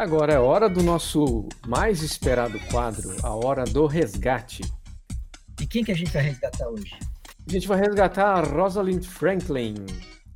Agora 0.00 0.32
é 0.32 0.38
hora 0.38 0.66
do 0.66 0.82
nosso 0.82 1.46
mais 1.68 2.02
esperado 2.02 2.58
quadro, 2.70 3.14
a 3.22 3.34
hora 3.34 3.64
do 3.64 3.84
resgate. 3.84 4.62
E 5.60 5.66
quem 5.66 5.84
que 5.84 5.92
a 5.92 5.94
gente 5.94 6.10
vai 6.10 6.22
resgatar 6.22 6.68
hoje? 6.70 6.98
A 7.46 7.52
gente 7.52 7.68
vai 7.68 7.78
resgatar 7.78 8.28
a 8.28 8.40
Rosalind 8.40 9.04
Franklin. 9.04 9.74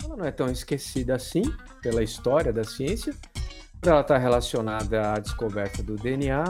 Ela 0.04 0.16
não 0.18 0.24
é 0.26 0.30
tão 0.30 0.50
esquecida 0.50 1.14
assim 1.14 1.44
pela 1.80 2.02
história 2.02 2.52
da 2.52 2.62
ciência, 2.62 3.14
ela 3.82 4.02
estar 4.02 4.18
relacionada 4.18 5.14
à 5.14 5.18
descoberta 5.18 5.82
do 5.82 5.96
DNA. 5.96 6.44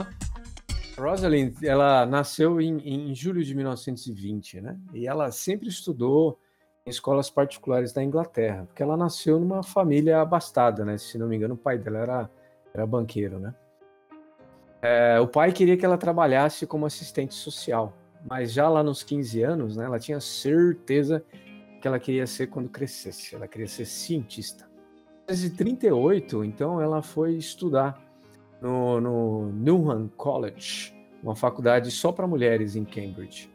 Rosalind, 0.97 1.63
ela 1.63 2.05
nasceu 2.05 2.59
em, 2.59 2.79
em 2.79 3.15
julho 3.15 3.45
de 3.45 3.55
1920, 3.55 4.59
né? 4.59 4.77
E 4.93 5.07
ela 5.07 5.31
sempre 5.31 5.69
estudou 5.69 6.37
em 6.85 6.89
escolas 6.89 7.29
particulares 7.29 7.93
da 7.93 8.03
Inglaterra, 8.03 8.65
porque 8.65 8.83
ela 8.83 8.97
nasceu 8.97 9.39
numa 9.39 9.63
família 9.63 10.19
abastada, 10.19 10.83
né? 10.83 10.97
Se 10.97 11.17
não 11.17 11.29
me 11.29 11.37
engano, 11.37 11.53
o 11.53 11.57
pai 11.57 11.77
dela 11.77 11.99
era, 11.99 12.29
era 12.75 12.85
banqueiro, 12.85 13.39
né? 13.39 13.55
É, 14.81 15.19
o 15.19 15.27
pai 15.27 15.51
queria 15.51 15.77
que 15.77 15.85
ela 15.85 15.97
trabalhasse 15.97 16.67
como 16.67 16.85
assistente 16.85 17.33
social, 17.33 17.93
mas 18.29 18.51
já 18.51 18.69
lá 18.69 18.83
nos 18.83 19.01
15 19.01 19.41
anos, 19.41 19.77
né, 19.77 19.85
ela 19.85 19.97
tinha 19.97 20.19
certeza 20.19 21.23
que 21.81 21.87
ela 21.87 21.97
queria 21.97 22.27
ser 22.27 22.47
quando 22.47 22.69
crescesse, 22.69 23.33
ela 23.33 23.47
queria 23.47 23.67
ser 23.67 23.85
cientista. 23.85 24.65
Em 25.27 25.33
1938, 25.33 26.43
então, 26.43 26.79
ela 26.79 27.01
foi 27.01 27.33
estudar 27.35 27.99
no, 28.61 29.01
no 29.01 29.51
Newnham 29.53 30.07
College, 30.15 30.93
uma 31.23 31.35
faculdade 31.35 31.89
só 31.89 32.11
para 32.11 32.27
mulheres 32.27 32.75
em 32.75 32.83
Cambridge. 32.83 33.49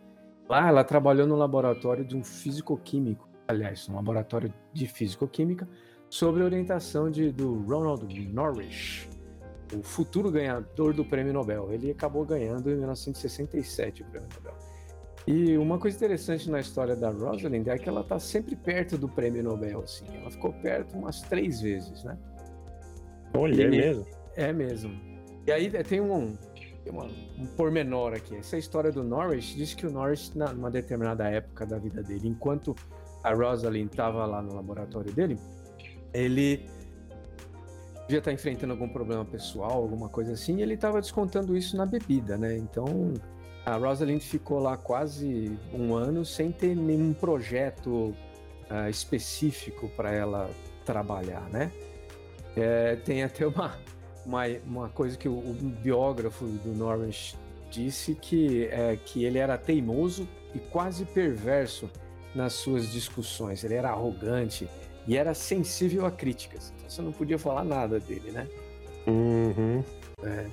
Lá 0.49 0.67
ela 0.67 0.83
trabalhou 0.83 1.29
no 1.29 1.37
laboratório 1.37 2.05
de 2.05 2.17
um 2.17 2.25
físico-químico, 2.25 3.29
aliás, 3.47 3.89
um 3.89 3.95
laboratório 3.95 4.53
de 4.73 4.89
físico-química, 4.89 5.69
sob 6.09 6.43
orientação 6.43 7.09
de, 7.09 7.31
do 7.31 7.63
Ronald 7.63 8.13
Norrish, 8.33 9.09
o 9.73 9.83
futuro 9.83 10.31
ganhador 10.31 10.93
do 10.93 11.05
prêmio 11.05 11.33
Nobel. 11.33 11.73
Ele 11.73 11.91
acabou 11.91 12.25
ganhando 12.25 12.71
em 12.71 12.77
1967 12.77 14.03
o 14.03 14.07
prêmio 14.07 14.29
Nobel. 14.35 14.55
E 15.27 15.57
uma 15.59 15.79
coisa 15.79 15.97
interessante 15.97 16.51
na 16.51 16.61
história 16.61 16.97
da 16.97 17.11
Rosalind 17.11 17.67
é 17.69 17.79
que 17.79 17.89
ela 17.89 18.01
está 18.01 18.19
sempre 18.19 18.57
perto 18.57 18.97
do 18.97 19.09
prêmio 19.09 19.43
Nobel, 19.43 19.81
assim. 19.81 20.07
Ela 20.17 20.31
ficou 20.31 20.53
perto 20.53 20.97
umas 20.97 21.21
três 21.23 21.61
vezes, 21.61 22.03
né? 22.05 22.19
Olha, 23.35 23.63
é 23.63 23.69
mesmo? 23.69 24.07
É 24.35 24.53
mesmo. 24.53 25.01
E 25.47 25.53
aí 25.53 25.71
tem 25.85 26.01
um, 26.01 26.37
tem 26.83 26.93
uma, 26.93 27.05
um 27.39 27.47
pormenor 27.57 28.15
aqui. 28.15 28.37
Essa 28.37 28.57
história 28.57 28.91
do 28.91 29.05
Norris 29.05 29.55
diz 29.55 29.75
que 29.75 29.87
o 29.87 29.91
Norris, 29.91 30.33
numa 30.35 30.71
determinada 30.71 31.29
época 31.29 31.67
da 31.67 31.79
vida 31.79 32.03
dele, 32.03 32.27
enquanto 32.27 32.75
a 33.23 33.33
Rosalind 33.35 33.91
estava 33.91 34.25
lá 34.27 34.43
no 34.43 34.55
laboratório 34.55 35.13
dele, 35.13 35.39
ele 36.13 36.67
devia 38.11 38.19
estar 38.19 38.33
enfrentando 38.33 38.73
algum 38.73 38.89
problema 38.89 39.25
pessoal, 39.25 39.71
alguma 39.71 40.09
coisa 40.09 40.33
assim, 40.33 40.57
e 40.57 40.63
ele 40.63 40.75
estava 40.75 41.01
descontando 41.01 41.57
isso 41.57 41.77
na 41.77 41.87
bebida, 41.87 42.37
né? 42.37 42.57
Então 42.57 43.15
a 43.65 43.77
Rosalind 43.77 44.21
ficou 44.21 44.59
lá 44.59 44.77
quase 44.77 45.57
um 45.73 45.95
ano 45.95 46.25
sem 46.25 46.51
ter 46.51 46.75
nenhum 46.75 47.13
projeto 47.13 48.13
uh, 48.69 48.89
específico 48.91 49.89
para 49.97 50.11
ela 50.11 50.51
trabalhar, 50.85 51.49
né? 51.51 51.71
É, 52.57 52.97
tem 52.97 53.23
até 53.23 53.47
uma, 53.47 53.79
uma, 54.27 54.43
uma 54.67 54.89
coisa 54.89 55.17
que 55.17 55.29
o, 55.29 55.39
o 55.39 55.55
biógrafo 55.55 56.45
do 56.45 56.73
Norris 56.75 57.37
disse 57.71 58.17
que, 58.17 58.65
é, 58.73 58.99
que 59.05 59.25
ele 59.25 59.39
era 59.39 59.57
teimoso 59.57 60.27
e 60.53 60.59
quase 60.59 61.05
perverso 61.05 61.89
nas 62.35 62.55
suas 62.55 62.91
discussões. 62.91 63.63
Ele 63.63 63.75
era 63.75 63.91
arrogante 63.91 64.69
e 65.11 65.17
era 65.17 65.35
sensível 65.35 66.07
a 66.07 66.11
críticas. 66.13 66.73
Então 66.77 66.89
você 66.89 67.03
não 67.03 67.11
podia 67.11 67.37
falar 67.37 67.65
nada 67.65 67.99
dele, 67.99 68.31
né? 68.31 68.47
Uhum. 69.09 69.83
É. 70.23 70.47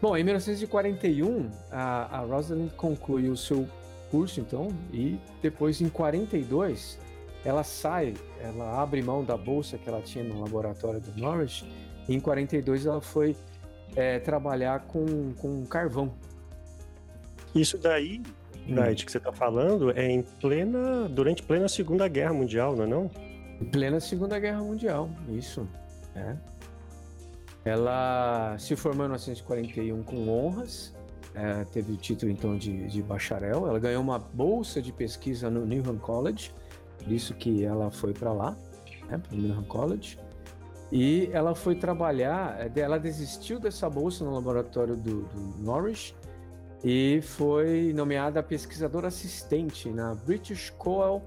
Bom, 0.00 0.16
em 0.16 0.24
1941, 0.24 1.50
a, 1.70 2.18
a 2.18 2.20
Rosalind 2.20 2.70
conclui 2.72 3.28
o 3.28 3.36
seu 3.36 3.68
curso, 4.10 4.40
então, 4.40 4.68
e 4.90 5.18
depois, 5.42 5.82
em 5.82 5.90
42, 5.90 6.98
ela 7.44 7.62
sai, 7.62 8.14
ela 8.40 8.80
abre 8.80 9.02
mão 9.02 9.22
da 9.22 9.36
bolsa 9.36 9.76
que 9.76 9.86
ela 9.86 10.00
tinha 10.00 10.24
no 10.24 10.40
laboratório 10.40 10.98
do 10.98 11.20
Norwich 11.20 11.66
em 12.08 12.18
42 12.18 12.86
ela 12.86 13.02
foi 13.02 13.36
é, 13.94 14.18
trabalhar 14.18 14.80
com, 14.80 15.34
com 15.34 15.66
carvão. 15.66 16.10
Isso 17.54 17.76
daí, 17.76 18.22
hum. 18.66 18.74
Night, 18.74 19.04
que 19.04 19.12
você 19.12 19.18
está 19.18 19.30
falando, 19.30 19.90
é 19.90 20.10
em 20.10 20.22
plena. 20.22 21.06
durante 21.06 21.42
plena 21.42 21.68
Segunda 21.68 22.08
Guerra 22.08 22.32
Mundial, 22.32 22.74
não 22.74 22.84
é 22.84 22.86
não? 22.86 23.10
Plena 23.66 24.00
Segunda 24.00 24.38
Guerra 24.38 24.62
Mundial, 24.62 25.10
isso. 25.28 25.68
É. 26.14 26.36
Ela 27.64 28.56
se 28.58 28.74
formou 28.74 29.04
em 29.04 29.08
1941 29.08 30.02
com 30.02 30.28
honras, 30.28 30.94
é, 31.34 31.64
teve 31.64 31.92
o 31.92 31.96
título 31.96 32.32
então 32.32 32.56
de, 32.56 32.86
de 32.88 33.02
bacharel. 33.02 33.66
Ela 33.68 33.78
ganhou 33.78 34.02
uma 34.02 34.18
bolsa 34.18 34.80
de 34.80 34.92
pesquisa 34.92 35.50
no 35.50 35.66
Newnham 35.66 35.98
College, 35.98 36.52
por 36.98 37.12
isso 37.12 37.34
que 37.34 37.64
ela 37.64 37.90
foi 37.90 38.12
para 38.12 38.32
lá, 38.32 38.56
né, 39.08 39.18
para 39.18 39.36
o 39.36 39.40
Newnham 39.40 39.64
College. 39.64 40.18
E 40.90 41.28
ela 41.32 41.54
foi 41.54 41.76
trabalhar, 41.76 42.58
eh, 42.60 42.80
ela 42.80 42.98
desistiu 42.98 43.60
dessa 43.60 43.88
bolsa 43.88 44.24
no 44.24 44.34
laboratório 44.34 44.96
do, 44.96 45.22
do 45.22 45.62
Norwich 45.62 46.16
e 46.82 47.20
foi 47.22 47.92
nomeada 47.94 48.42
pesquisadora 48.42 49.08
assistente 49.08 49.88
na 49.90 50.14
British 50.14 50.70
Coal 50.70 51.22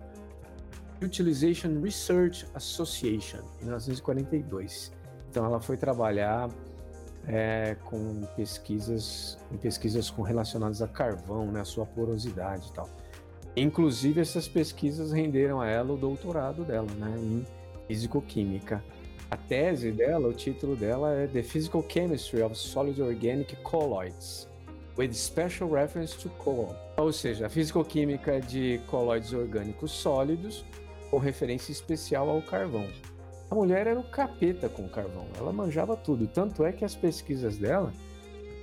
Utilization 1.04 1.82
Research 1.82 2.46
Association 2.54 3.40
em 3.62 3.66
1942. 3.66 4.92
Então 5.30 5.46
ela 5.46 5.60
foi 5.60 5.78
trabalhar 5.78 6.50
é, 7.28 7.76
com 7.86 8.22
pesquisas, 8.36 9.38
pesquisas 9.62 10.10
com 10.10 10.22
relacionadas 10.22 10.82
a 10.82 10.88
carvão, 10.88 11.52
né, 11.52 11.62
a 11.62 11.66
sua 11.66 11.86
porosidade 11.86 12.68
e 12.70 12.74
tal. 12.74 12.90
Inclusive 13.56 14.20
essas 14.20 14.48
pesquisas 14.48 15.12
renderam 15.12 15.62
a 15.62 15.68
ela 15.68 15.94
o 15.94 15.98
doutorado 15.98 16.64
dela, 16.64 16.92
né, 16.98 17.16
em 17.18 17.46
físico-química. 17.88 18.84
A 19.30 19.38
tese 19.38 19.92
dela, 19.92 20.28
o 20.28 20.34
título 20.34 20.76
dela 20.76 21.14
é 21.14 21.28
The 21.28 21.42
Physical 21.42 21.84
Chemistry 21.88 22.42
of 22.42 22.56
Solid 22.56 23.02
Organic 23.02 23.56
Colloids, 23.58 24.48
with 24.98 25.14
special 25.14 25.70
reference 25.70 26.16
to 26.18 26.30
coal. 26.30 26.76
Ou 26.98 27.12
seja, 27.12 27.48
a 27.48 27.50
fisicoquímica 27.50 28.40
de 28.40 28.80
colóides 28.88 29.34
orgânicos 29.34 29.92
sólidos, 29.92 30.64
com 31.14 31.20
referência 31.20 31.72
especial 31.72 32.28
ao 32.28 32.42
carvão. 32.42 32.90
A 33.52 33.54
mulher 33.54 33.86
era 33.86 34.00
o 34.00 34.04
capeta 34.04 34.68
com 34.68 34.90
carvão, 34.90 35.28
ela 35.38 35.54
manjava 35.54 35.96
tudo, 35.96 36.26
tanto 36.26 36.66
é 36.66 36.72
que 36.72 36.84
as 36.84 36.96
pesquisas 36.96 37.56
dela 37.56 37.94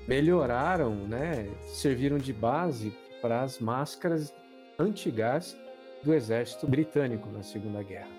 melhoraram, 0.08 0.96
né, 1.06 1.48
serviram 1.68 2.18
de 2.18 2.32
base 2.32 2.92
para 3.22 3.42
as 3.42 3.60
máscaras 3.60 4.34
antigás 4.80 5.56
do 6.02 6.12
exército 6.12 6.66
britânico 6.66 7.30
na 7.30 7.44
Segunda 7.44 7.84
Guerra. 7.84 8.10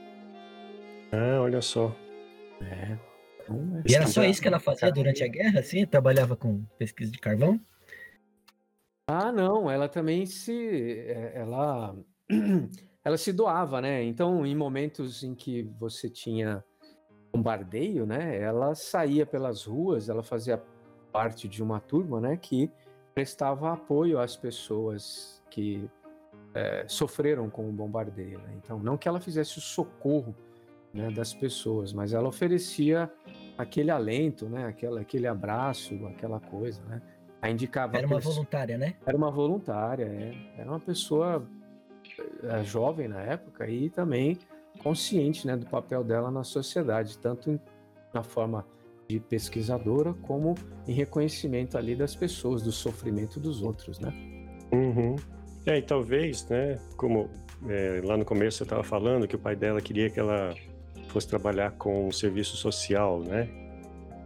Ah, 1.12 1.42
olha 1.42 1.62
só. 1.62 1.94
É. 2.62 2.98
Então, 3.44 3.84
e 3.86 3.94
era 3.94 4.08
só 4.08 4.24
isso 4.24 4.42
que 4.42 4.48
ela 4.48 4.62
fazia 4.62 4.94
durante 4.94 5.26
a 5.26 5.28
guerra, 5.28 5.60
assim? 5.60 5.86
Trabalhava 5.86 6.38
com 6.38 6.64
pesquisa 6.78 7.12
de 7.12 7.20
carvão? 7.20 7.60
Ah, 9.06 9.30
não, 9.30 9.70
ela 9.70 9.90
também 9.90 10.26
se. 10.26 10.54
É, 10.54 11.34
ela, 11.36 11.94
ela 13.04 13.18
se 13.18 13.34
doava, 13.34 13.82
né? 13.82 14.04
Então, 14.04 14.46
em 14.46 14.56
momentos 14.56 15.24
em 15.24 15.34
que 15.34 15.64
você 15.80 16.10
tinha 16.10 16.64
bombardeio, 17.34 18.06
né? 18.06 18.40
Ela 18.40 18.76
saía 18.76 19.26
pelas 19.26 19.66
ruas, 19.66 20.10
ela 20.10 20.24
fazia 20.24 20.62
parte 21.12 21.48
de 21.48 21.64
uma 21.64 21.80
turma, 21.80 22.20
né? 22.20 22.38
Que 22.38 22.72
prestava 23.14 23.74
apoio 23.74 24.20
às 24.20 24.36
pessoas 24.36 25.42
que 25.50 25.90
é, 26.54 26.86
sofreram 26.88 27.50
com 27.50 27.68
o 27.68 27.72
bombardeio. 27.72 28.40
Né? 28.40 28.54
Então, 28.58 28.80
não 28.80 28.98
que 28.98 29.08
ela 29.08 29.20
fizesse 29.20 29.58
o 29.58 29.62
socorro 29.62 30.36
né, 30.94 31.10
das 31.12 31.34
pessoas, 31.34 31.94
mas 31.94 32.14
ela 32.14 32.28
oferecia 32.28 33.12
aquele 33.58 33.92
alento, 33.92 34.48
né, 34.48 34.66
aquela, 34.66 35.02
aquele 35.02 35.28
abraço, 35.28 36.06
aquela 36.08 36.40
coisa, 36.40 36.82
né? 36.84 37.02
A 37.42 37.50
indicava 37.50 37.98
era 37.98 38.06
uma 38.06 38.20
voluntária, 38.20 38.78
né? 38.78 38.96
Era 39.04 39.18
uma 39.18 39.32
voluntária, 39.32 40.06
é. 40.06 40.36
Era 40.58 40.70
uma 40.70 40.80
pessoa 40.80 41.48
jovem 42.64 43.08
na 43.08 43.22
época 43.22 43.68
e 43.70 43.90
também 43.90 44.38
consciente, 44.80 45.46
né, 45.46 45.56
do 45.56 45.66
papel 45.66 46.04
dela 46.04 46.32
na 46.32 46.44
sociedade, 46.44 47.18
tanto 47.18 47.60
na 48.14 48.24
forma 48.24 48.66
de 49.08 49.20
pesquisadora 49.20 50.14
como 50.22 50.56
em 50.88 50.94
reconhecimento 50.94 51.78
ali 51.78 51.96
das 51.96 52.16
pessoas, 52.16 52.62
do 52.62 52.72
sofrimento 52.72 53.40
dos 53.40 53.62
outros, 53.62 54.00
né? 54.00 54.14
Uhum. 54.72 55.16
É, 55.66 55.78
e 55.78 55.82
talvez, 55.82 56.48
né, 56.48 56.80
como 56.96 57.30
é, 57.68 58.02
lá 58.04 58.18
no 58.18 58.26
começo 58.26 58.58
você 58.58 58.64
estava 58.64 58.84
falando 58.84 59.28
que 59.28 59.36
o 59.36 59.40
pai 59.40 59.56
dela 59.56 59.82
queria 59.82 60.10
que 60.10 60.20
ela 60.20 60.56
fosse 61.10 61.28
trabalhar 61.28 61.72
com 61.72 62.08
o 62.08 62.12
serviço 62.12 62.56
social, 62.58 63.22
né? 63.22 63.48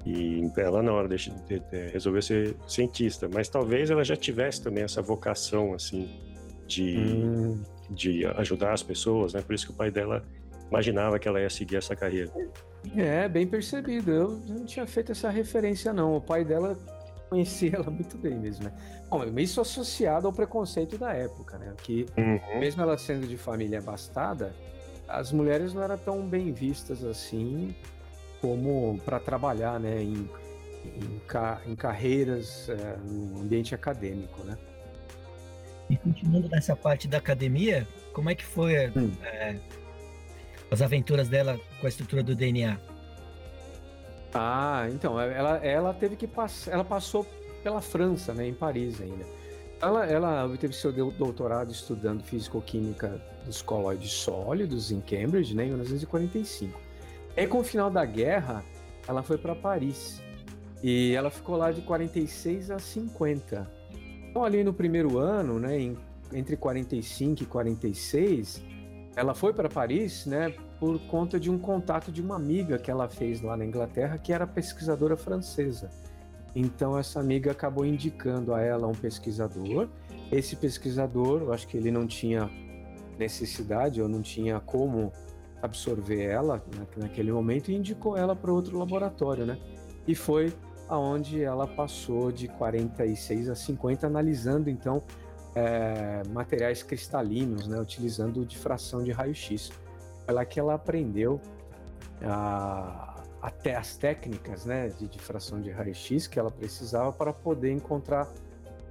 E 0.06 0.48
ela 0.58 0.84
na 0.84 0.94
hora 0.94 1.10
de, 1.10 1.32
de, 1.48 1.60
de, 1.60 1.88
resolveu 1.92 2.22
ser 2.22 2.56
cientista, 2.68 3.28
mas 3.28 3.50
talvez 3.50 3.90
ela 3.90 4.04
já 4.04 4.16
tivesse 4.16 4.62
também 4.62 4.84
essa 4.84 5.02
vocação 5.02 5.74
assim 5.74 6.08
de, 6.68 6.98
hum. 6.98 7.64
de 7.90 8.26
ajudar 8.26 8.74
as 8.74 8.84
pessoas, 8.84 9.34
né? 9.34 9.42
Por 9.42 9.54
isso 9.54 9.68
que 9.68 9.72
o 9.72 9.76
pai 9.76 9.92
dela 9.92 10.24
imaginava 10.70 11.20
que 11.20 11.28
ela 11.28 11.40
ia 11.40 11.50
seguir 11.50 11.78
essa 11.78 11.96
carreira. 11.96 12.32
É, 12.96 13.28
bem 13.28 13.48
percebido. 13.48 14.12
Eu 14.12 14.32
não 14.48 14.66
tinha 14.66 14.86
feito 14.86 15.12
essa 15.12 15.30
referência, 15.30 15.94
não. 15.94 16.16
O 16.16 16.22
pai 16.22 16.44
dela 16.44 16.78
conhecia 17.30 17.76
ela 17.76 17.90
muito 17.90 18.18
bem 18.18 18.36
mesmo, 18.36 18.66
né? 18.66 18.74
Bom, 19.10 19.24
isso 19.38 19.62
associado 19.62 20.28
ao 20.28 20.34
preconceito 20.34 20.98
da 20.98 21.14
época, 21.14 21.58
né? 21.58 21.74
Que 21.84 22.06
uhum. 22.18 22.60
mesmo 22.60 22.82
ela 22.82 22.98
sendo 22.98 23.28
de 23.28 23.38
família 23.38 23.80
abastada, 23.80 24.54
as 25.08 25.32
mulheres 25.32 25.74
não 25.74 25.84
eram 25.84 25.98
tão 25.98 26.28
bem 26.28 26.52
vistas 26.52 27.04
assim 27.04 27.76
como 28.42 29.00
para 29.06 29.20
trabalhar, 29.20 29.80
né? 29.80 30.02
Em, 30.02 30.30
em, 30.86 31.22
ca 31.28 31.62
em 31.66 31.76
carreiras 31.76 32.70
é, 32.70 32.98
no 32.98 33.42
ambiente 33.42 33.74
acadêmico, 33.74 34.44
né? 34.44 34.58
E 35.90 35.98
continuando 35.98 36.50
nessa 36.50 36.76
parte 36.76 37.08
da 37.08 37.18
academia, 37.18 37.88
como 38.14 38.30
é 38.30 38.36
que 38.36 38.44
foi 38.44 38.88
hum. 38.90 39.12
é, 39.24 39.56
as 40.72 40.82
aventuras 40.82 41.30
dela 41.30 41.60
com 41.80 41.86
a 41.86 41.90
estrutura 41.90 42.24
do 42.24 42.36
DNA? 42.36 42.78
Ah, 44.34 44.88
então, 44.92 45.20
ela, 45.20 45.58
ela 45.58 45.94
teve 45.94 46.16
que 46.16 46.28
passar, 46.28 46.72
ela 46.72 46.84
passou 46.84 47.26
pela 47.64 47.82
França, 47.82 48.34
né, 48.34 48.48
em 48.48 48.54
Paris 48.54 49.00
ainda. 49.00 49.26
Ela, 49.82 50.06
ela 50.06 50.46
obteve 50.46 50.74
seu 50.74 50.92
doutorado 50.92 51.72
estudando 51.72 52.24
físico-química 52.24 53.22
dos 53.46 53.62
colóides 53.62 54.12
sólidos 54.12 54.92
em 54.92 55.00
Cambridge, 55.00 55.56
né, 55.56 55.66
em 55.66 55.70
1945. 55.70 56.80
E 57.38 57.48
com 57.48 57.60
o 57.60 57.64
final 57.64 57.90
da 57.90 58.06
guerra, 58.06 58.64
ela 59.08 59.22
foi 59.22 59.38
para 59.38 59.56
Paris. 59.56 60.22
E 60.84 61.14
ela 61.16 61.30
ficou 61.30 61.56
lá 61.56 61.72
de 61.72 61.82
46 61.82 62.72
a 62.72 62.80
50. 62.80 63.75
Então, 64.36 64.44
ali 64.44 64.66
no 64.66 64.74
primeiro 64.74 65.18
ano, 65.18 65.58
né, 65.58 65.80
em, 65.80 65.98
entre 66.34 66.58
45 66.58 67.44
e 67.44 67.46
46, 67.46 68.62
ela 69.16 69.34
foi 69.34 69.54
para 69.54 69.70
Paris, 69.70 70.26
né, 70.26 70.54
por 70.78 71.00
conta 71.08 71.40
de 71.40 71.50
um 71.50 71.58
contato 71.58 72.12
de 72.12 72.22
uma 72.22 72.36
amiga 72.36 72.78
que 72.78 72.92
ela 72.92 73.08
fez 73.08 73.42
lá 73.42 73.56
na 73.56 73.64
Inglaterra, 73.64 74.18
que 74.18 74.34
era 74.34 74.46
pesquisadora 74.46 75.16
francesa. 75.16 75.90
Então 76.54 77.00
essa 77.00 77.18
amiga 77.18 77.52
acabou 77.52 77.86
indicando 77.86 78.54
a 78.54 78.60
ela 78.60 78.86
um 78.88 78.92
pesquisador. 78.92 79.88
Esse 80.30 80.58
pesquisador, 80.58 81.44
eu 81.44 81.54
acho 81.54 81.66
que 81.66 81.78
ele 81.78 81.90
não 81.90 82.06
tinha 82.06 82.50
necessidade 83.18 84.02
ou 84.02 84.10
não 84.10 84.22
tinha 84.22 84.60
como 84.60 85.14
absorver 85.62 86.24
ela 86.24 86.62
naquele 86.98 87.32
momento 87.32 87.72
e 87.72 87.76
indicou 87.76 88.18
ela 88.18 88.36
para 88.36 88.52
outro 88.52 88.78
laboratório, 88.78 89.46
né? 89.46 89.58
E 90.06 90.14
foi 90.14 90.54
aonde 90.88 91.42
ela 91.44 91.68
passou 91.68 92.32
de 92.32 92.48
46 92.48 93.50
a 93.50 93.56
50 93.56 94.06
analisando 94.06 94.70
então 94.70 95.04
é, 95.56 96.22
materiais 96.30 96.84
cristalinos, 96.84 97.68
né, 97.68 97.80
utilizando 97.80 98.46
difração 98.46 99.04
de 99.04 99.12
raio-x. 99.12 99.72
Foi 100.26 100.34
lá 100.34 100.44
que 100.44 100.60
ela 100.60 100.74
aprendeu 100.74 101.40
a, 102.22 103.24
até 103.42 103.76
as 103.76 103.96
técnicas 103.96 104.66
né, 104.66 104.90
de 104.90 105.08
difração 105.08 105.62
de 105.62 105.72
raio-x 105.72 106.28
que 106.28 106.38
ela 106.38 106.52
precisava 106.52 107.12
para 107.14 107.32
poder 107.32 107.72
encontrar, 107.72 108.28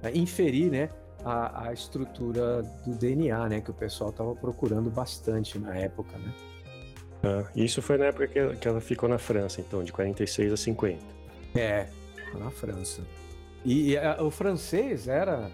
é, 0.01 0.17
inferir 0.17 0.71
né, 0.71 0.89
a, 1.23 1.67
a, 1.67 1.73
estrutura 1.73 2.63
do 2.85 2.95
DNA, 2.95 3.49
né, 3.49 3.61
que 3.61 3.69
o 3.69 3.73
pessoal 3.73 4.09
estava 4.09 4.35
procurando 4.35 4.89
bastante 4.89 5.59
na 5.59 5.75
época. 5.75 6.17
Né? 6.17 6.33
Ah, 7.23 7.43
isso 7.55 7.81
foi 7.81 7.97
na 7.97 8.05
época 8.05 8.27
que 8.55 8.67
ela 8.67 8.81
ficou 8.81 9.07
na 9.07 9.17
França, 9.17 9.61
então, 9.61 9.83
de 9.83 9.91
46 9.91 10.53
a 10.53 10.57
50. 10.57 11.24
É, 11.55 11.87
na 12.33 12.51
França. 12.51 13.01
E, 13.63 13.91
e 13.91 13.97
a, 13.97 14.21
o 14.21 14.29
francês 14.29 15.07
era 15.07 15.51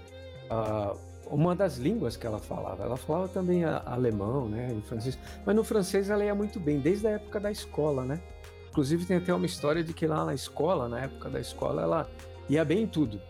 uh, 0.49 0.97
uma 1.27 1.55
das 1.55 1.77
línguas 1.77 2.17
que 2.17 2.27
ela 2.27 2.39
falava. 2.39 2.83
Ela 2.83 2.97
falava 2.97 3.27
também 3.29 3.63
alemão, 3.63 4.49
né, 4.49 4.75
e 4.77 4.81
francês. 4.81 5.17
Mas 5.45 5.55
no 5.55 5.63
francês 5.63 6.09
ela 6.09 6.23
ia 6.23 6.35
muito 6.35 6.59
bem, 6.59 6.79
desde 6.79 7.07
a 7.07 7.11
época 7.11 7.39
da 7.39 7.49
escola, 7.49 8.03
né? 8.03 8.21
Inclusive 8.69 9.05
tem 9.05 9.17
até 9.17 9.33
uma 9.33 9.45
história 9.45 9.83
de 9.83 9.93
que 9.93 10.05
lá 10.07 10.25
na 10.25 10.33
escola, 10.33 10.87
na 10.87 11.01
época 11.01 11.29
da 11.29 11.39
escola, 11.39 11.81
ela 11.81 12.09
ia 12.49 12.63
bem 12.65 12.83
em 12.83 12.87
tudo. 12.87 13.21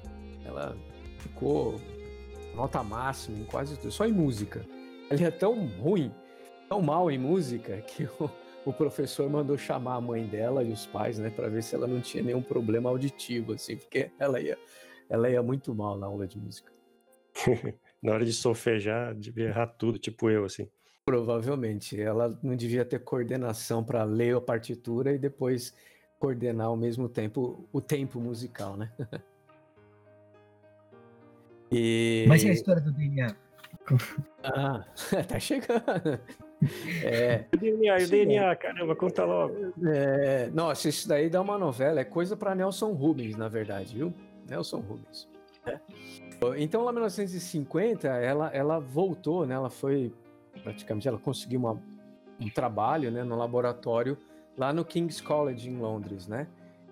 Ela 0.45 0.75
ficou 1.19 1.79
nota 2.55 2.83
máxima 2.83 3.37
em 3.37 3.45
quase 3.45 3.77
tudo, 3.77 3.91
só 3.91 4.05
em 4.05 4.11
música. 4.11 4.65
Ela 5.09 5.21
ia 5.21 5.31
tão 5.31 5.67
ruim, 5.67 6.11
tão 6.67 6.81
mal 6.81 7.09
em 7.09 7.17
música, 7.17 7.77
que 7.85 8.03
o, 8.19 8.29
o 8.65 8.71
professor 8.71 9.29
mandou 9.29 9.57
chamar 9.57 9.95
a 9.95 10.01
mãe 10.01 10.25
dela 10.25 10.63
e 10.63 10.71
os 10.71 10.85
pais, 10.85 11.17
né, 11.17 11.29
para 11.29 11.49
ver 11.49 11.63
se 11.63 11.75
ela 11.75 11.87
não 11.87 11.99
tinha 11.99 12.23
nenhum 12.23 12.41
problema 12.41 12.89
auditivo, 12.89 13.53
assim, 13.53 13.75
porque 13.75 14.11
ela 14.19 14.39
ia, 14.39 14.57
ela 15.09 15.29
ia 15.29 15.41
muito 15.41 15.73
mal 15.73 15.97
na 15.97 16.07
aula 16.07 16.27
de 16.27 16.37
música. 16.37 16.71
na 18.01 18.13
hora 18.13 18.25
de 18.25 18.33
solfejar, 18.33 19.15
devia 19.15 19.47
errar 19.47 19.67
tudo, 19.67 19.97
tipo 19.97 20.29
eu, 20.29 20.45
assim. 20.45 20.67
Provavelmente. 21.05 21.99
Ela 21.99 22.37
não 22.43 22.55
devia 22.55 22.85
ter 22.85 22.99
coordenação 22.99 23.83
para 23.83 24.03
ler 24.03 24.35
a 24.35 24.41
partitura 24.41 25.13
e 25.13 25.17
depois 25.17 25.73
coordenar 26.19 26.67
ao 26.67 26.77
mesmo 26.77 27.09
tempo 27.09 27.67
o 27.71 27.81
tempo 27.81 28.19
musical, 28.19 28.77
né? 28.77 28.91
e... 31.71 32.25
Mas 32.27 32.43
e 32.43 32.49
a 32.49 32.53
história 32.53 32.81
do 32.81 32.91
DNA? 32.91 33.35
Ah, 34.43 34.85
tá 35.27 35.39
chegando. 35.39 36.19
É, 37.03 37.45
o 37.53 37.57
DNA, 37.57 37.95
o 37.95 38.07
DNA, 38.07 38.55
caramba, 38.55 38.95
conta 38.95 39.25
logo. 39.25 39.73
É, 39.85 40.49
nossa, 40.53 40.89
isso 40.89 41.07
daí 41.07 41.29
dá 41.29 41.41
uma 41.41 41.57
novela, 41.57 41.99
é 41.99 42.03
coisa 42.03 42.37
para 42.37 42.53
Nelson 42.53 42.91
Rubens, 42.91 43.35
na 43.35 43.47
verdade, 43.47 43.95
viu? 43.95 44.13
Nelson 44.47 44.79
Rubens. 44.79 45.27
É. 45.65 45.79
Então, 46.57 46.83
lá 46.83 46.91
em 46.91 46.95
1950, 46.95 48.07
ela, 48.07 48.49
ela 48.49 48.79
voltou, 48.79 49.45
né? 49.45 49.55
Ela 49.55 49.69
foi 49.69 50.13
praticamente, 50.63 51.07
ela 51.07 51.17
conseguiu 51.17 51.59
uma, 51.59 51.81
um 52.39 52.49
trabalho, 52.49 53.11
né, 53.11 53.23
no 53.23 53.35
laboratório 53.35 54.17
lá 54.57 54.73
no 54.73 54.83
King's 54.83 55.21
College 55.21 55.69
em 55.69 55.77
Londres, 55.77 56.27
né? 56.27 56.47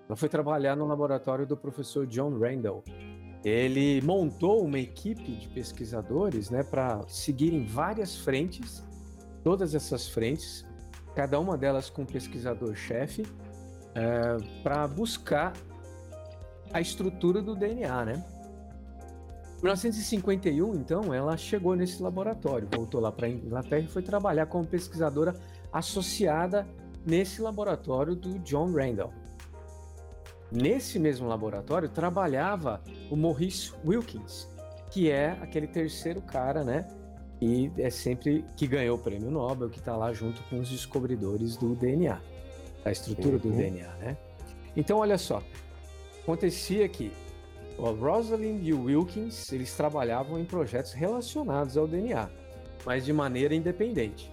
Ela 0.07 0.15
foi 0.15 0.29
trabalhar 0.29 0.75
no 0.75 0.87
laboratório 0.87 1.45
do 1.45 1.55
professor 1.55 2.07
John 2.07 2.37
Randall. 2.39 2.83
Ele 3.43 4.01
montou 4.01 4.65
uma 4.65 4.79
equipe 4.79 5.35
de 5.35 5.47
pesquisadores, 5.49 6.49
né, 6.49 6.63
para 6.63 7.01
seguirem 7.07 7.65
várias 7.65 8.17
frentes, 8.17 8.83
todas 9.43 9.75
essas 9.75 10.07
frentes, 10.07 10.65
cada 11.15 11.39
uma 11.39 11.57
delas 11.57 11.89
com 11.89 12.05
pesquisador-chefe, 12.05 13.25
é, 13.95 14.37
para 14.61 14.87
buscar 14.87 15.53
a 16.71 16.79
estrutura 16.79 17.41
do 17.41 17.55
DNA, 17.55 18.05
né? 18.05 18.23
Em 19.57 19.63
1951, 19.63 20.75
então, 20.75 21.13
ela 21.13 21.35
chegou 21.35 21.75
nesse 21.75 22.01
laboratório, 22.01 22.67
voltou 22.73 23.01
lá 23.01 23.11
para 23.11 23.27
a 23.27 23.29
Inglaterra 23.29 23.81
e 23.81 23.87
foi 23.87 24.01
trabalhar 24.01 24.45
como 24.45 24.65
pesquisadora 24.65 25.35
associada 25.73 26.65
nesse 27.05 27.41
laboratório 27.41 28.15
do 28.15 28.39
John 28.39 28.71
Randall. 28.71 29.11
Nesse 30.51 30.97
mesmo 30.97 31.27
laboratório 31.27 31.89
trabalhava 31.89 32.81
o 33.11 33.15
Maurice 33.15 33.73
Wilkins, 33.85 34.47
que 34.89 35.11
é 35.11 35.31
aquele 35.41 35.67
terceiro 35.67 36.21
cara, 36.21 36.63
né? 36.63 36.87
E 37.41 37.71
é 37.77 37.89
sempre 37.89 38.43
que 38.57 38.67
ganhou 38.67 38.97
o 38.97 38.99
prêmio 38.99 39.31
Nobel, 39.31 39.69
que 39.69 39.79
está 39.79 39.95
lá 39.95 40.11
junto 40.11 40.41
com 40.43 40.59
os 40.59 40.69
descobridores 40.69 41.55
do 41.55 41.73
DNA, 41.75 42.19
da 42.83 42.91
estrutura 42.91 43.35
uhum. 43.35 43.39
do 43.39 43.51
DNA, 43.51 43.87
né? 43.95 44.17
Então, 44.75 44.99
olha 44.99 45.17
só, 45.17 45.41
acontecia 46.21 46.87
que 46.89 47.11
o 47.77 47.91
Rosalind 47.91 48.61
e 48.61 48.73
o 48.73 48.83
Wilkins, 48.83 49.51
eles 49.53 49.73
trabalhavam 49.73 50.37
em 50.37 50.43
projetos 50.43 50.91
relacionados 50.91 51.77
ao 51.77 51.87
DNA, 51.87 52.29
mas 52.85 53.05
de 53.05 53.13
maneira 53.13 53.55
independente. 53.55 54.29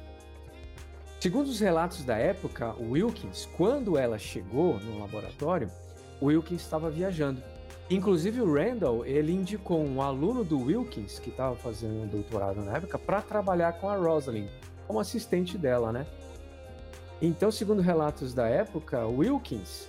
Segundo 1.21 1.47
os 1.47 1.61
relatos 1.61 2.05
da 2.05 2.17
época, 2.17 2.75
o 2.75 2.91
Wilkins, 2.93 3.49
quando 3.57 3.97
ela 3.97 4.19
chegou 4.19 4.79
no 4.81 4.99
laboratório, 4.99 5.71
o 6.21 6.27
Wilkins 6.27 6.61
estava 6.61 6.91
viajando. 6.91 7.43
Inclusive 7.89 8.41
o 8.41 8.53
Randall, 8.53 9.07
ele 9.07 9.33
indicou 9.33 9.85
um 9.85 10.03
aluno 10.03 10.43
do 10.43 10.59
Wilkins, 10.59 11.19
que 11.21 11.31
estava 11.31 11.55
fazendo 11.55 12.03
um 12.03 12.07
doutorado 12.07 12.61
na 12.63 12.77
época, 12.77 12.99
para 12.99 13.23
trabalhar 13.23 13.75
com 13.75 13.89
a 13.89 13.97
Rosalind, 13.97 14.49
como 14.87 14.99
assistente 14.99 15.57
dela, 15.57 15.93
né? 15.93 16.07
Então, 17.23 17.51
segundo 17.51 17.81
relatos 17.81 18.35
da 18.35 18.49
época, 18.49 19.07
Wilkins 19.07 19.89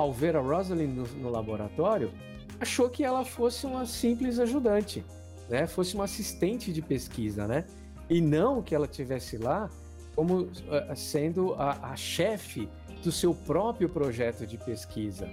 ao 0.00 0.12
ver 0.12 0.34
a 0.34 0.40
Rosalind 0.40 0.96
no, 0.96 1.06
no 1.06 1.28
laboratório, 1.28 2.10
achou 2.58 2.88
que 2.88 3.04
ela 3.04 3.22
fosse 3.22 3.66
uma 3.66 3.84
simples 3.84 4.38
ajudante, 4.38 5.04
né? 5.48 5.66
Fosse 5.66 5.94
uma 5.94 6.04
assistente 6.04 6.72
de 6.72 6.80
pesquisa, 6.80 7.46
né? 7.46 7.66
E 8.08 8.20
não 8.20 8.62
que 8.62 8.74
ela 8.74 8.86
tivesse 8.86 9.36
lá 9.36 9.68
como 10.16 10.42
uh, 10.42 10.50
sendo 10.96 11.54
a, 11.54 11.92
a 11.92 11.96
chefe 11.96 12.68
do 13.02 13.12
seu 13.12 13.34
próprio 13.34 13.88
projeto 13.88 14.46
de 14.46 14.56
pesquisa, 14.56 15.28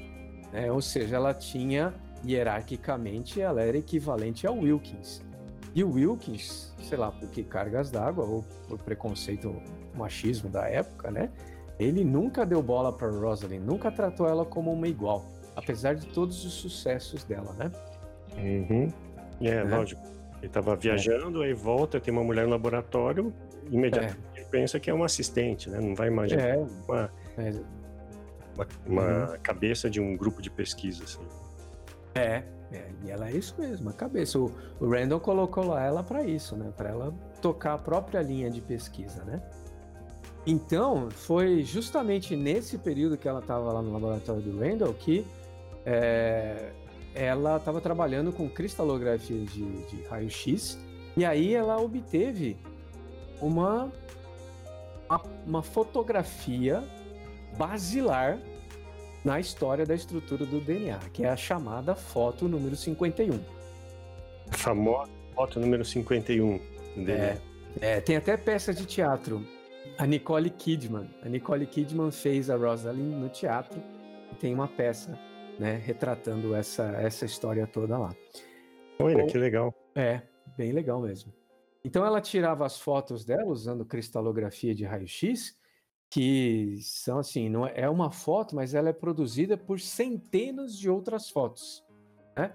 né? 0.52 0.72
Ou 0.72 0.82
seja, 0.82 1.16
ela 1.16 1.34
tinha 1.34 1.94
hierarquicamente 2.26 3.40
ela 3.42 3.62
era 3.62 3.78
equivalente 3.78 4.48
ao 4.48 4.58
Wilkins. 4.58 5.22
E 5.76 5.84
o 5.84 5.92
Wilkins, 5.92 6.74
sei 6.82 6.98
lá, 6.98 7.12
por 7.12 7.30
que 7.30 7.44
cargas 7.44 7.92
d'água 7.92 8.26
ou 8.26 8.44
por 8.68 8.80
preconceito 8.80 9.56
machismo 9.96 10.50
da 10.50 10.68
época, 10.68 11.12
né? 11.12 11.30
Ele 11.80 12.04
nunca 12.04 12.46
deu 12.46 12.62
bola 12.62 12.92
para 12.92 13.10
Rosalind, 13.10 13.64
nunca 13.64 13.92
tratou 13.92 14.28
ela 14.28 14.44
como 14.44 14.72
uma 14.72 14.88
igual, 14.88 15.26
apesar 15.56 15.94
de 15.94 16.08
todos 16.08 16.44
os 16.44 16.54
sucessos 16.54 17.24
dela, 17.24 17.54
né? 17.54 17.72
Uhum. 18.38 18.92
É, 19.42 19.50
é, 19.50 19.64
lógico. 19.64 20.02
Ele 20.38 20.48
estava 20.48 20.76
viajando, 20.76 21.44
é. 21.44 21.48
aí 21.48 21.54
volta, 21.54 22.00
tem 22.00 22.12
uma 22.12 22.24
mulher 22.24 22.46
no 22.46 22.52
laboratório, 22.52 23.32
imediatamente 23.70 24.18
é. 24.36 24.44
pensa 24.46 24.80
que 24.80 24.90
é 24.90 24.94
um 24.94 25.04
assistente, 25.04 25.70
né? 25.70 25.80
Não 25.80 25.94
vai 25.94 26.08
imaginar 26.08 26.50
é, 26.50 26.66
uma, 26.88 27.12
uma, 28.86 29.32
uhum. 29.32 29.38
cabeça 29.42 29.90
de 29.90 30.00
um 30.00 30.16
grupo 30.16 30.42
de 30.42 30.50
pesquisa, 30.50 31.04
assim. 31.04 31.26
É, 32.16 32.44
é, 32.72 32.90
e 33.04 33.12
ela 33.12 33.30
é 33.30 33.34
isso 33.34 33.56
mesmo, 33.58 33.90
a 33.90 33.94
cabeça. 33.94 34.40
O, 34.40 34.52
o 34.80 34.90
Randall 34.90 35.20
colocou 35.20 35.66
lá 35.66 35.84
ela 35.84 36.04
para 36.04 36.24
isso, 36.24 36.56
né? 36.56 36.72
Para 36.76 36.90
ela 36.90 37.14
tocar 37.42 37.74
a 37.74 37.78
própria 37.78 38.22
linha 38.22 38.50
de 38.50 38.62
pesquisa, 38.62 39.24
né? 39.24 39.42
Então, 40.46 41.10
foi 41.12 41.64
justamente 41.64 42.36
nesse 42.36 42.78
período 42.78 43.18
que 43.18 43.28
ela 43.28 43.40
estava 43.40 43.72
lá 43.74 43.82
no 43.82 43.92
laboratório 43.92 44.42
do 44.42 44.60
Randall 44.60 44.94
que 44.94 45.26
é, 45.86 46.72
ela 47.14 47.58
estava 47.58 47.82
trabalhando 47.82 48.32
com 48.32 48.50
cristalografia 48.50 49.44
de, 49.46 49.66
de 49.88 50.04
raio-x 50.04 50.78
e 51.18 51.26
aí 51.26 51.54
ela 51.54 51.78
obteve 51.82 52.58
uma, 53.42 53.92
uma 55.46 55.62
fotografia 55.62 56.84
basilar 57.58 58.40
na 59.24 59.40
história 59.40 59.86
da 59.86 59.96
estrutura 59.96 60.46
do 60.46 60.60
DNA, 60.60 61.00
que 61.12 61.24
é 61.24 61.30
a 61.30 61.36
chamada 61.36 61.96
foto 61.96 62.48
número 62.48 62.76
51. 62.76 63.40
A 64.52 64.58
famosa 64.58 65.12
foto 65.36 65.60
número 65.60 65.84
51 65.84 66.58
do 66.96 67.06
DNA. 67.06 67.14
É, 67.16 67.42
é, 67.82 68.02
tem 68.02 68.16
até 68.16 68.36
peça 68.38 68.74
de 68.74 68.86
teatro. 68.86 69.46
A 69.98 70.06
Nicole 70.06 70.50
Kidman. 70.50 71.10
A 71.22 71.30
Nicole 71.30 71.66
Kidman 71.66 72.12
fez 72.12 72.50
a 72.50 72.56
Rosalind 72.56 73.14
no 73.14 73.30
teatro 73.30 73.82
e 74.32 74.36
tem 74.36 74.54
uma 74.54 74.68
peça 74.68 75.18
né, 75.60 75.82
retratando 75.84 76.56
essa, 76.56 76.84
essa 77.00 77.26
história 77.26 77.68
toda 77.68 77.98
lá. 77.98 78.16
Olha, 79.00 79.26
que 79.26 79.38
legal. 79.38 79.74
É, 79.96 80.22
bem 80.58 80.72
legal 80.72 81.02
mesmo. 81.02 81.34
Então 81.84 82.06
ela 82.06 82.20
tirava 82.20 82.66
as 82.66 82.80
fotos 82.80 83.24
dela 83.24 83.46
usando 83.46 83.86
cristalografia 83.86 84.74
de 84.74 84.84
raio-x, 84.84 85.56
que 86.10 86.80
são 86.82 87.20
assim, 87.20 87.50
não 87.50 87.68
é, 87.68 87.74
é 87.82 87.90
uma 87.90 88.12
foto, 88.12 88.56
mas 88.56 88.74
ela 88.74 88.90
é 88.90 88.94
produzida 88.94 89.58
por 89.58 89.80
centenas 89.80 90.78
de 90.78 90.90
outras 90.90 91.30
fotos. 91.30 91.86
Né? 92.36 92.52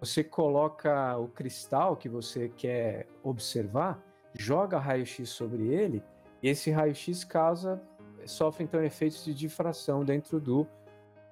Você 0.00 0.22
coloca 0.22 1.16
o 1.16 1.28
cristal 1.28 1.96
que 1.96 2.08
você 2.08 2.48
quer 2.48 3.08
observar, 3.22 4.02
joga 4.34 4.78
raio-x 4.78 5.28
sobre 5.28 5.68
ele, 5.68 6.02
e 6.42 6.48
esse 6.48 6.70
raio-x 6.70 7.24
causa, 7.24 7.82
sofre 8.26 8.64
então 8.64 8.82
efeitos 8.82 9.24
de 9.24 9.34
difração 9.34 10.04
dentro 10.04 10.40
do, 10.40 10.66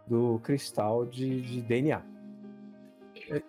do 0.07 0.41
cristal 0.43 1.07
de, 1.07 1.43
de 1.43 1.63
DNA. 1.63 2.03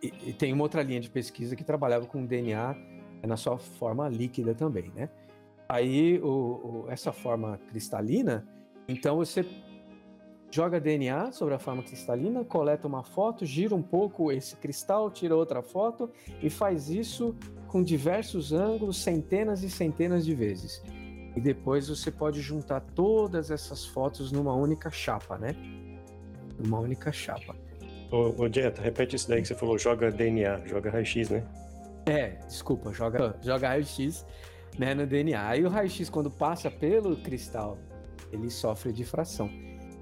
E, 0.01 0.29
e, 0.29 0.33
tem 0.33 0.53
uma 0.53 0.63
outra 0.63 0.83
linha 0.83 0.99
de 0.99 1.09
pesquisa 1.09 1.55
que 1.55 1.63
trabalhava 1.63 2.05
com 2.05 2.25
DNA 2.25 2.75
na 3.25 3.37
sua 3.37 3.57
forma 3.57 4.07
líquida 4.07 4.53
também, 4.53 4.91
né? 4.93 5.09
Aí 5.73 6.19
o, 6.19 6.27
o, 6.27 6.85
essa 6.87 7.11
forma 7.11 7.59
cristalina, 7.67 8.47
então 8.87 9.15
você 9.15 9.43
joga 10.51 10.79
DNA 10.79 11.31
sobre 11.31 11.55
a 11.55 11.57
forma 11.57 11.81
cristalina, 11.81 12.45
coleta 12.45 12.87
uma 12.87 13.01
foto, 13.03 13.43
gira 13.43 13.73
um 13.73 13.81
pouco 13.81 14.31
esse 14.31 14.55
cristal, 14.55 15.09
tira 15.09 15.35
outra 15.35 15.63
foto 15.63 16.11
e 16.43 16.47
faz 16.47 16.91
isso 16.91 17.35
com 17.67 17.81
diversos 17.81 18.53
ângulos, 18.53 18.97
centenas 18.97 19.63
e 19.63 19.69
centenas 19.69 20.23
de 20.23 20.35
vezes. 20.35 20.79
E 21.35 21.41
depois 21.41 21.87
você 21.87 22.11
pode 22.11 22.39
juntar 22.39 22.81
todas 22.93 23.49
essas 23.49 23.83
fotos 23.83 24.31
numa 24.31 24.53
única 24.53 24.91
chapa, 24.91 25.39
né? 25.39 25.55
Numa 26.63 26.79
única 26.81 27.11
chapa. 27.11 27.55
Ô, 28.11 28.43
ô 28.43 28.47
Dieta, 28.47 28.79
repete 28.79 29.15
isso 29.15 29.27
daí 29.27 29.41
que 29.41 29.47
você 29.47 29.55
falou, 29.55 29.79
joga 29.79 30.11
DNA, 30.11 30.67
joga 30.67 30.91
raio-x, 30.91 31.31
né? 31.31 31.43
É, 32.05 32.27
desculpa, 32.45 32.93
joga, 32.93 33.35
joga 33.41 33.69
raio-x 33.69 34.23
né, 34.77 34.93
no 34.93 35.05
DNA. 35.05 35.57
E 35.57 35.65
o 35.65 35.69
raio-x, 35.69 36.09
quando 36.09 36.29
passa 36.29 36.69
pelo 36.69 37.17
cristal, 37.17 37.77
ele 38.31 38.49
sofre 38.49 38.91
difração. 38.91 39.49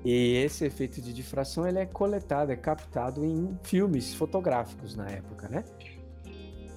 E 0.03 0.35
esse 0.37 0.65
efeito 0.65 1.01
de 1.01 1.13
difração 1.13 1.67
ele 1.67 1.77
é 1.77 1.85
coletado, 1.85 2.51
é 2.51 2.55
captado 2.55 3.23
em 3.23 3.57
filmes 3.63 4.13
fotográficos 4.13 4.95
na 4.95 5.07
época, 5.07 5.47
né? 5.47 5.63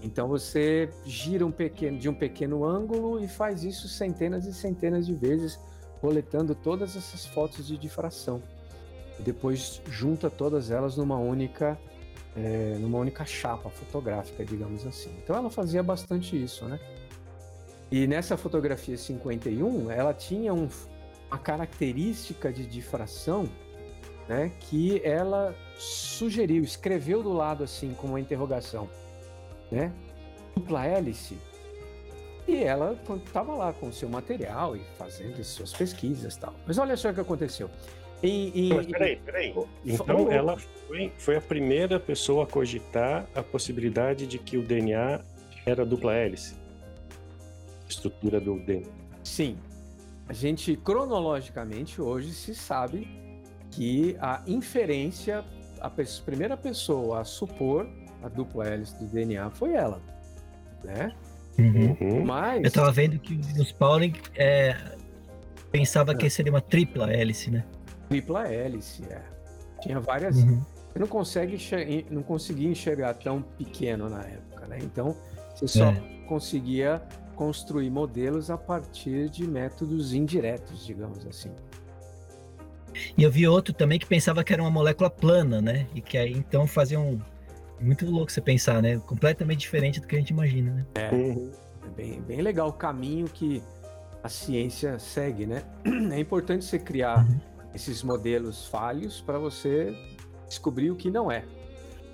Então 0.03 0.29
você 0.29 0.91
gira 1.07 1.47
um 1.47 1.51
pequeno, 1.51 1.99
de 1.99 2.11
um 2.11 2.15
pequeno 2.15 2.63
ângulo 2.63 3.19
e 3.25 3.27
faz 3.27 3.65
isso 3.65 3.89
centenas 3.89 4.45
e 4.45 4.53
centenas 4.53 5.07
de 5.07 5.15
vezes, 5.15 5.59
coletando 6.03 6.55
todas 6.55 6.95
essas 6.95 7.25
fotos 7.25 7.67
de 7.67 7.79
difração. 7.79 8.43
E 9.19 9.23
depois 9.23 9.81
junta 9.87 10.29
todas 10.29 10.71
elas 10.71 10.99
numa 10.99 11.17
única, 11.17 11.79
é, 12.37 12.77
numa 12.79 12.99
única 12.99 13.25
chapa 13.25 13.71
fotográfica, 13.71 14.45
digamos 14.45 14.87
assim. 14.87 15.11
Então 15.23 15.35
ela 15.35 15.49
fazia 15.49 15.83
bastante 15.83 16.37
isso, 16.37 16.67
né? 16.67 16.79
E 17.91 18.07
nessa 18.07 18.37
fotografia 18.37 18.97
51, 18.97 19.91
ela 19.91 20.15
tinha 20.15 20.53
um, 20.53 20.69
uma 21.29 21.39
característica 21.39 22.53
de 22.53 22.67
difração 22.67 23.49
né, 24.29 24.51
que 24.61 25.01
ela 25.05 25.55
sugeriu, 25.79 26.63
escreveu 26.63 27.23
do 27.23 27.33
lado 27.33 27.63
assim, 27.63 27.95
como 27.95 28.15
uma 28.15 28.21
interrogação, 28.21 28.89
né? 29.71 29.93
Dupla 30.55 30.87
hélice. 30.87 31.37
E 32.47 32.63
ela 32.63 32.99
estava 33.25 33.55
lá 33.55 33.73
com 33.73 33.89
o 33.89 33.93
seu 33.93 34.09
material 34.09 34.77
e 34.77 34.81
fazendo 34.99 35.41
as 35.41 35.47
suas 35.47 35.73
pesquisas 35.73 36.37
tal. 36.37 36.55
Mas 36.67 36.79
olha 36.79 36.97
só 36.97 37.11
o 37.11 37.15
que 37.15 37.21
aconteceu. 37.21 37.71
Em, 38.23 38.49
em, 38.55 38.69
Mas 38.69 38.87
peraí, 38.87 39.17
peraí. 39.17 39.55
Então 39.85 40.31
ela 40.31 40.57
foi, 40.57 41.13
foi 41.19 41.37
a 41.37 41.41
primeira 41.41 41.99
pessoa 41.99 42.45
a 42.45 42.47
cogitar 42.47 43.27
a 43.35 43.43
possibilidade 43.43 44.27
de 44.27 44.39
que 44.39 44.57
o 44.57 44.63
DNA 44.63 45.21
era 45.67 45.85
dupla 45.85 46.15
hélice 46.15 46.64
estrutura 47.95 48.41
do 48.41 48.59
DNA. 48.61 48.91
Sim. 49.23 49.59
A 50.29 50.33
gente, 50.33 50.77
cronologicamente, 50.77 52.01
hoje 52.01 52.33
se 52.33 52.55
sabe 52.55 53.09
que 53.71 54.17
a 54.21 54.43
inferência, 54.47 55.45
a 55.81 55.91
primeira 56.25 56.57
pessoa 56.57 57.21
a 57.21 57.25
supor 57.25 57.87
a 58.25 58.29
dupla 58.29 58.67
hélice 58.67 58.99
do 58.99 59.05
DNA 59.05 59.51
foi 59.51 59.75
ela, 59.75 60.01
né? 60.83 61.13
Uhum. 61.59 61.97
uhum. 62.01 62.25
Mas... 62.25 62.63
Eu 62.63 62.69
estava 62.69 62.91
vendo 62.91 63.19
que 63.19 63.39
os 63.61 63.71
Pauling 63.71 64.15
é, 64.35 64.75
pensava 65.71 66.13
é. 66.13 66.15
que 66.15 66.31
seria 66.31 66.51
uma 66.51 66.63
tripla 66.63 67.13
hélice, 67.13 67.51
né? 67.51 67.65
Tripla 68.09 68.49
hélice, 68.49 69.05
é. 69.11 69.23
Tinha 69.83 70.01
várias... 70.01 70.37
Uhum. 70.37 70.65
Você 70.91 70.99
não 70.99 71.07
consegue 71.07 72.07
não 72.09 72.23
conseguia 72.23 72.69
enxergar 72.69 73.15
tão 73.15 73.43
pequeno 73.43 74.09
na 74.09 74.23
época, 74.23 74.67
né? 74.69 74.79
Então, 74.81 75.17
você 75.55 75.67
só 75.67 75.87
é. 75.87 76.03
conseguia 76.27 77.03
construir 77.35 77.91
modelos 77.91 78.51
a 78.51 78.57
partir 78.57 79.29
de 79.29 79.47
métodos 79.47 80.13
indiretos, 80.15 80.85
digamos 80.85 81.27
assim. 81.27 81.51
E 83.17 83.23
eu 83.23 83.31
vi 83.31 83.47
outro 83.47 83.75
também 83.75 83.99
que 83.99 84.07
pensava 84.07 84.45
que 84.45 84.53
era 84.53 84.63
uma 84.63 84.71
molécula 84.71 85.11
plana, 85.11 85.61
né? 85.61 85.87
E 85.95 86.01
que 86.01 86.17
aí 86.17 86.33
então 86.33 86.67
fazia 86.67 86.99
um. 86.99 87.19
Muito 87.81 88.09
louco 88.09 88.31
você 88.31 88.41
pensar, 88.41 88.81
né? 88.81 88.99
Completamente 88.99 89.61
diferente 89.61 90.01
do 90.01 90.07
que 90.07 90.15
a 90.15 90.19
gente 90.19 90.31
imagina, 90.31 90.73
né? 90.73 90.87
É, 90.95 91.09
é 91.09 91.91
bem, 91.97 92.23
bem 92.23 92.41
legal 92.41 92.69
o 92.69 92.73
caminho 92.73 93.27
que 93.27 93.63
a 94.23 94.29
ciência 94.29 94.99
segue, 94.99 95.45
né? 95.45 95.65
É 96.13 96.19
importante 96.19 96.65
você 96.65 96.79
criar 96.79 97.27
uhum. 97.27 97.41
esses 97.75 98.03
modelos 98.03 98.67
falhos 98.69 99.21
para 99.21 99.39
você 99.39 99.95
descobrir 100.49 100.91
o 100.91 100.97
que 100.97 101.11
não 101.11 101.31
é. 101.31 101.45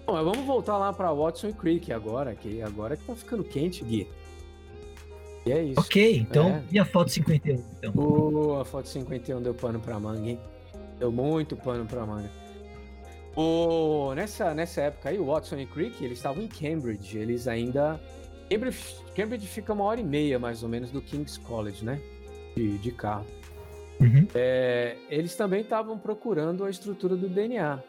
Bom, 0.07 0.15
vamos 0.25 0.45
voltar 0.45 0.77
lá 0.77 0.93
para 0.93 1.13
Watson 1.13 1.49
e 1.49 1.53
Crick 1.53 1.93
agora, 1.93 2.35
que 2.35 2.61
agora 2.63 2.97
que 2.97 3.05
tá 3.05 3.15
ficando 3.15 3.45
quente, 3.45 3.85
Gui. 3.85 4.09
E 5.47 5.53
é 5.53 5.63
isso. 5.63 5.81
Ok, 5.81 6.19
então, 6.19 6.49
é. 6.49 6.63
e 6.71 6.79
a 6.79 6.85
foto 6.85 7.11
51? 7.11 7.55
Então? 7.79 7.93
Oh, 7.97 8.61
a 8.61 8.65
foto 8.65 8.89
51 8.89 9.43
deu 9.43 9.55
pano 9.55 9.81
pra 9.81 9.99
manga, 9.99 10.29
hein? 10.29 10.39
Deu 10.99 11.11
muito 11.11 11.57
pano 11.57 11.87
pra 11.87 12.05
manga. 12.05 12.31
Oh, 13.35 14.13
nessa, 14.15 14.53
nessa 14.53 14.83
época 14.83 15.09
aí, 15.09 15.19
o 15.19 15.27
Watson 15.27 15.59
e 15.59 15.67
Crick, 15.67 16.05
eles 16.05 16.19
estavam 16.19 16.43
em 16.43 16.49
Cambridge. 16.49 17.17
Eles 17.17 17.49
ainda. 17.49 17.99
Cambridge, 18.51 18.97
Cambridge 19.17 19.47
fica 19.47 19.73
uma 19.73 19.85
hora 19.85 20.01
e 20.01 20.05
meia, 20.05 20.39
mais 20.39 20.63
ou 20.63 20.69
menos, 20.69 20.91
do 20.91 21.01
King's 21.01 21.39
College, 21.39 21.85
né? 21.85 22.01
De, 22.55 22.77
de 22.79 22.91
carro. 22.91 23.25
Uhum. 23.99 24.27
É, 24.35 24.97
eles 25.09 25.35
também 25.37 25.61
estavam 25.63 25.99
procurando 25.99 26.65
a 26.65 26.71
estrutura 26.71 27.17
do 27.17 27.29
DNA. 27.29 27.83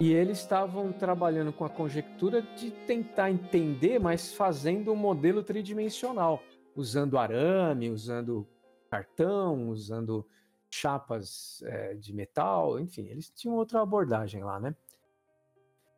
E 0.00 0.12
eles 0.12 0.38
estavam 0.38 0.90
trabalhando 0.90 1.52
com 1.52 1.64
a 1.64 1.68
conjectura 1.68 2.42
de 2.56 2.70
tentar 2.70 3.30
entender, 3.30 4.00
mas 4.00 4.32
fazendo 4.32 4.92
um 4.92 4.96
modelo 4.96 5.42
tridimensional 5.42 6.42
usando 6.74 7.18
arame, 7.18 7.90
usando 7.90 8.46
cartão, 8.90 9.68
usando 9.68 10.26
chapas 10.70 11.62
é, 11.66 11.94
de 11.94 12.12
metal, 12.12 12.80
enfim, 12.80 13.06
eles 13.06 13.30
tinham 13.30 13.56
outra 13.56 13.80
abordagem 13.80 14.42
lá, 14.42 14.58
né? 14.58 14.74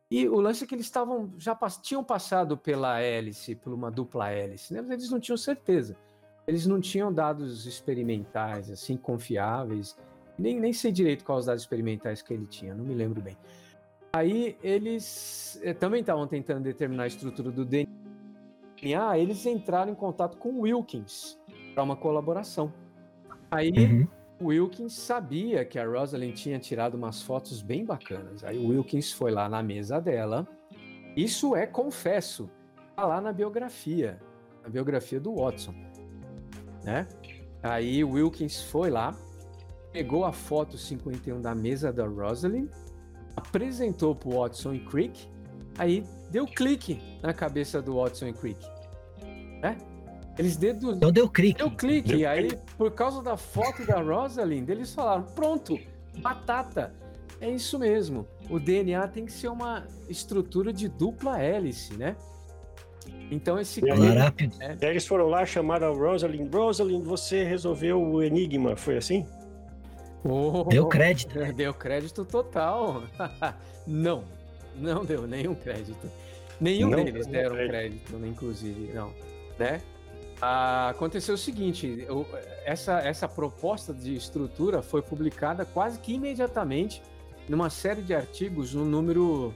E 0.09 0.27
o 0.27 0.39
lance 0.39 0.63
é 0.63 0.67
que 0.67 0.73
eles 0.73 0.85
estavam 0.85 1.33
já 1.37 1.57
tinham 1.81 2.03
passado 2.03 2.57
pela 2.57 2.99
hélice, 3.01 3.55
por 3.55 3.73
uma 3.73 3.91
dupla 3.91 4.29
hélice, 4.29 4.73
né? 4.73 4.81
mas 4.81 4.91
eles 4.91 5.09
não 5.09 5.19
tinham 5.19 5.37
certeza. 5.37 5.97
Eles 6.47 6.65
não 6.65 6.79
tinham 6.79 7.11
dados 7.11 7.65
experimentais 7.65 8.71
assim 8.71 8.95
confiáveis, 8.95 9.97
nem, 10.37 10.59
nem 10.59 10.71
sei 10.71 10.93
direito 10.93 11.25
quais 11.25 11.41
os 11.41 11.45
dados 11.47 11.63
experimentais 11.63 12.21
que 12.21 12.33
ele 12.33 12.45
tinha, 12.45 12.73
não 12.73 12.85
me 12.85 12.93
lembro 12.93 13.21
bem. 13.21 13.37
Aí 14.13 14.57
eles 14.63 15.59
eh, 15.61 15.73
também 15.73 15.99
estavam 15.99 16.25
tentando 16.25 16.63
determinar 16.63 17.03
a 17.03 17.07
estrutura 17.07 17.51
do 17.51 17.65
DNA 17.65 18.06
ah, 18.95 19.17
eles 19.17 19.45
entraram 19.45 19.91
em 19.91 19.95
contato 19.95 20.37
com 20.37 20.61
Wilkins 20.61 21.37
para 21.73 21.83
uma 21.83 21.95
colaboração. 21.95 22.71
Aí 23.49 23.71
uhum. 23.71 24.07
Wilkins 24.41 24.93
sabia 24.93 25.65
que 25.65 25.79
a 25.79 25.85
Rosalind 25.85 26.35
tinha 26.35 26.59
tirado 26.59 26.95
umas 26.95 27.21
fotos 27.21 27.61
bem 27.61 27.85
bacanas. 27.85 28.43
Aí 28.43 28.57
o 28.57 28.67
Wilkins 28.67 29.11
foi 29.11 29.31
lá 29.31 29.49
na 29.49 29.63
mesa 29.63 29.99
dela. 29.99 30.47
Isso 31.15 31.55
é, 31.55 31.65
confesso, 31.65 32.49
tá 32.95 33.05
lá 33.05 33.19
na 33.19 33.33
biografia, 33.33 34.19
na 34.63 34.69
biografia 34.69 35.19
do 35.19 35.35
Watson, 35.35 35.73
né? 36.83 37.07
Aí 37.63 38.03
o 38.03 38.11
Wilkins 38.11 38.61
foi 38.61 38.91
lá, 38.91 39.15
pegou 39.91 40.25
a 40.25 40.31
foto 40.31 40.77
51 40.77 41.41
da 41.41 41.55
mesa 41.55 41.91
da 41.91 42.05
Rosalind, 42.05 42.69
apresentou 43.35 44.15
pro 44.15 44.39
Watson 44.39 44.73
e 44.73 44.79
Crick, 44.85 45.27
aí 45.79 46.03
deu 46.29 46.45
clique 46.45 47.01
na 47.21 47.33
cabeça 47.33 47.81
do 47.81 47.95
Watson 47.95 48.27
e 48.27 48.33
Crick, 48.33 48.65
né? 49.61 49.77
Eles 50.37 50.55
deduzem. 50.55 50.97
Então 50.97 51.11
deu 51.11 51.27
clique. 51.27 51.57
Deu 51.57 51.71
clique. 51.71 52.09
Deu 52.09 52.19
e 52.19 52.25
aí, 52.25 52.57
por 52.77 52.91
causa 52.91 53.23
da 53.23 53.35
foto 53.35 53.85
da 53.85 53.99
Rosalind, 54.01 54.69
eles 54.69 54.93
falaram: 54.93 55.23
pronto, 55.23 55.79
batata. 56.19 56.93
É 57.39 57.49
isso 57.49 57.77
mesmo. 57.77 58.27
O 58.49 58.59
DNA 58.59 59.07
tem 59.07 59.25
que 59.25 59.31
ser 59.31 59.47
uma 59.47 59.85
estrutura 60.09 60.73
de 60.73 60.87
dupla 60.87 61.39
hélice, 61.39 61.95
né? 61.95 62.15
Então 63.29 63.59
esse 63.59 63.83
e 63.83 63.89
rápido. 63.89 64.57
Né? 64.57 64.77
eles 64.81 65.05
foram 65.05 65.27
lá, 65.27 65.45
chamaram 65.45 65.91
a 65.91 65.95
Rosalind. 65.95 66.53
Rosalind, 66.53 67.03
você 67.03 67.43
resolveu 67.43 68.01
o 68.01 68.23
enigma, 68.23 68.75
foi 68.75 68.97
assim? 68.97 69.25
Oh, 70.23 70.63
deu 70.63 70.87
crédito. 70.87 71.37
Deu 71.53 71.73
crédito 71.73 72.25
total. 72.25 73.03
não, 73.85 74.23
não 74.81 75.03
deu 75.05 75.27
nenhum 75.27 75.55
crédito. 75.55 76.09
Nenhum 76.59 76.89
não, 76.89 77.03
deles 77.03 77.27
deram 77.27 77.55
crédito, 77.55 78.13
inclusive, 78.25 78.91
não. 78.93 79.13
Né? 79.59 79.81
Ah, 80.41 80.89
aconteceu 80.89 81.35
o 81.35 81.37
seguinte: 81.37 82.03
eu, 82.07 82.25
essa, 82.65 82.99
essa 82.99 83.27
proposta 83.27 83.93
de 83.93 84.15
estrutura 84.15 84.81
foi 84.81 85.01
publicada 85.01 85.65
quase 85.65 85.99
que 85.99 86.13
imediatamente 86.13 87.01
numa 87.47 87.69
série 87.69 88.01
de 88.01 88.13
artigos 88.13 88.73
no 88.73 88.85
número, 88.85 89.53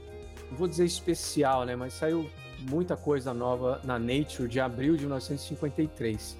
não 0.50 0.58
vou 0.58 0.68
dizer 0.68 0.86
especial, 0.86 1.66
né, 1.66 1.76
mas 1.76 1.94
saiu 1.94 2.30
muita 2.70 2.96
coisa 2.96 3.34
nova 3.34 3.82
na 3.84 4.00
Nature 4.00 4.48
de 4.48 4.60
abril 4.60 4.96
de 4.96 5.02
1953 5.02 6.38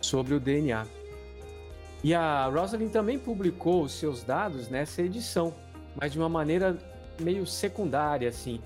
sobre 0.00 0.34
o 0.34 0.40
DNA. 0.40 0.86
E 2.02 2.14
a 2.14 2.46
Rosalind 2.46 2.92
também 2.92 3.18
publicou 3.18 3.82
os 3.82 3.92
seus 3.92 4.22
dados 4.22 4.68
nessa 4.68 5.02
edição, 5.02 5.52
mas 6.00 6.12
de 6.12 6.18
uma 6.18 6.28
maneira 6.28 6.78
meio 7.20 7.46
secundária, 7.46 8.28
assim. 8.28 8.60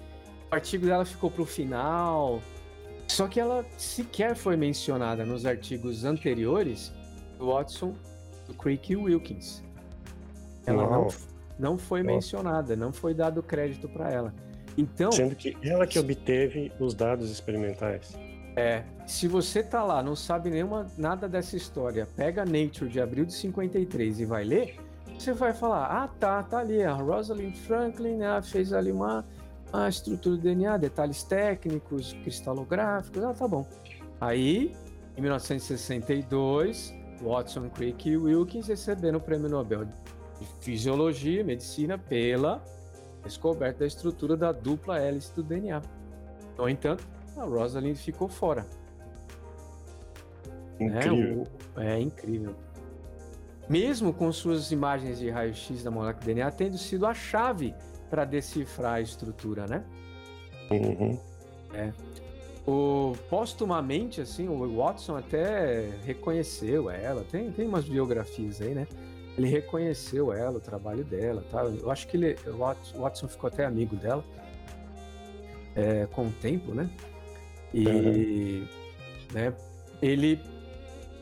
O 0.50 0.54
artigo 0.54 0.86
dela 0.86 1.04
ficou 1.04 1.30
para 1.30 1.42
o 1.42 1.46
final, 1.46 2.40
só 3.08 3.26
que 3.26 3.40
ela 3.40 3.64
sequer 3.76 4.34
foi 4.34 4.56
mencionada 4.56 5.24
nos 5.24 5.44
artigos 5.44 6.04
anteriores 6.04 6.92
do 7.38 7.46
Watson, 7.46 7.94
do 8.46 8.54
Crick 8.54 8.92
e 8.92 8.96
Wilkins. 8.96 9.62
Ela 10.66 10.88
não, 10.88 11.08
não 11.58 11.78
foi 11.78 12.02
mencionada, 12.02 12.76
não 12.76 12.92
foi 12.92 13.14
dado 13.14 13.42
crédito 13.42 13.88
para 13.88 14.10
ela. 14.10 14.34
Então, 14.76 15.12
sendo 15.12 15.34
que 15.34 15.56
ela 15.62 15.86
que 15.86 15.98
obteve 15.98 16.72
os 16.78 16.94
dados 16.94 17.30
experimentais. 17.30 18.16
É, 18.56 18.84
se 19.06 19.26
você 19.26 19.62
tá 19.62 19.82
lá, 19.82 20.02
não 20.02 20.14
sabe 20.14 20.50
nenhuma 20.50 20.86
nada 20.96 21.28
dessa 21.28 21.56
história, 21.56 22.06
pega 22.16 22.44
Nature 22.44 22.90
de 22.90 23.00
abril 23.00 23.24
de 23.24 23.32
53 23.32 24.20
e 24.20 24.24
vai 24.24 24.44
ler, 24.44 24.76
você 25.22 25.32
vai 25.32 25.52
falar: 25.52 25.86
"Ah, 25.86 26.08
tá, 26.08 26.42
tá 26.42 26.58
ali, 26.58 26.82
a 26.82 26.92
Rosalind 26.92 27.54
Franklin 27.54 28.16
né, 28.16 28.40
fez 28.42 28.72
ali 28.72 28.92
uma 28.92 29.24
a 29.72 29.88
estrutura 29.88 30.36
do 30.36 30.42
DNA, 30.42 30.76
detalhes 30.76 31.22
técnicos, 31.22 32.12
cristalográficos, 32.22 33.24
ah, 33.24 33.32
tá 33.32 33.48
bom. 33.48 33.66
Aí, 34.20 34.76
em 35.16 35.22
1962, 35.22 36.94
Watson, 37.22 37.70
Crick 37.70 38.10
e 38.10 38.16
Wilkins 38.16 38.68
receberam 38.68 39.18
o 39.18 39.20
Prêmio 39.20 39.48
Nobel 39.48 39.86
de 39.86 39.92
Fisiologia 40.60 41.40
e 41.40 41.44
Medicina 41.44 41.96
pela 41.96 42.62
descoberta 43.24 43.80
da 43.80 43.86
estrutura 43.86 44.36
da 44.36 44.52
dupla 44.52 44.98
hélice 44.98 45.34
do 45.34 45.42
DNA. 45.42 45.80
No 46.58 46.68
entanto, 46.68 47.06
a 47.36 47.44
Rosalind 47.44 47.96
ficou 47.96 48.28
fora. 48.28 48.66
Incrível. 50.78 51.46
É, 51.76 51.80
o, 51.80 51.82
é 51.82 52.00
incrível. 52.00 52.54
Mesmo 53.68 54.12
com 54.12 54.32
suas 54.32 54.72
imagens 54.72 55.18
de 55.18 55.30
raio-x 55.30 55.82
da 55.82 55.90
molécula 55.90 56.24
DNA 56.26 56.50
tendo 56.50 56.76
sido 56.76 57.06
a 57.06 57.14
chave 57.14 57.74
para 58.10 58.24
decifrar 58.24 58.94
a 58.94 59.00
estrutura, 59.00 59.66
né? 59.66 59.84
Uhum. 60.70 61.18
É. 61.74 61.92
O, 62.66 63.16
postumamente, 63.28 64.20
assim, 64.20 64.48
o 64.48 64.76
Watson 64.76 65.16
até 65.16 65.90
reconheceu 66.04 66.90
ela, 66.90 67.24
tem, 67.24 67.50
tem 67.50 67.66
umas 67.66 67.84
biografias 67.84 68.60
aí, 68.60 68.74
né? 68.74 68.86
Ele 69.36 69.48
reconheceu 69.48 70.32
ela, 70.32 70.58
o 70.58 70.60
trabalho 70.60 71.02
dela, 71.04 71.42
tá? 71.50 71.64
Eu 71.64 71.90
acho 71.90 72.06
que 72.06 72.16
ele, 72.16 72.36
o 72.46 73.00
Watson 73.00 73.26
ficou 73.26 73.48
até 73.48 73.64
amigo 73.64 73.96
dela 73.96 74.22
é, 75.74 76.06
com 76.12 76.26
o 76.26 76.32
tempo, 76.32 76.74
né? 76.74 76.88
E, 77.72 77.86
uhum. 77.86 78.68
né, 79.32 79.54
ele 80.02 80.38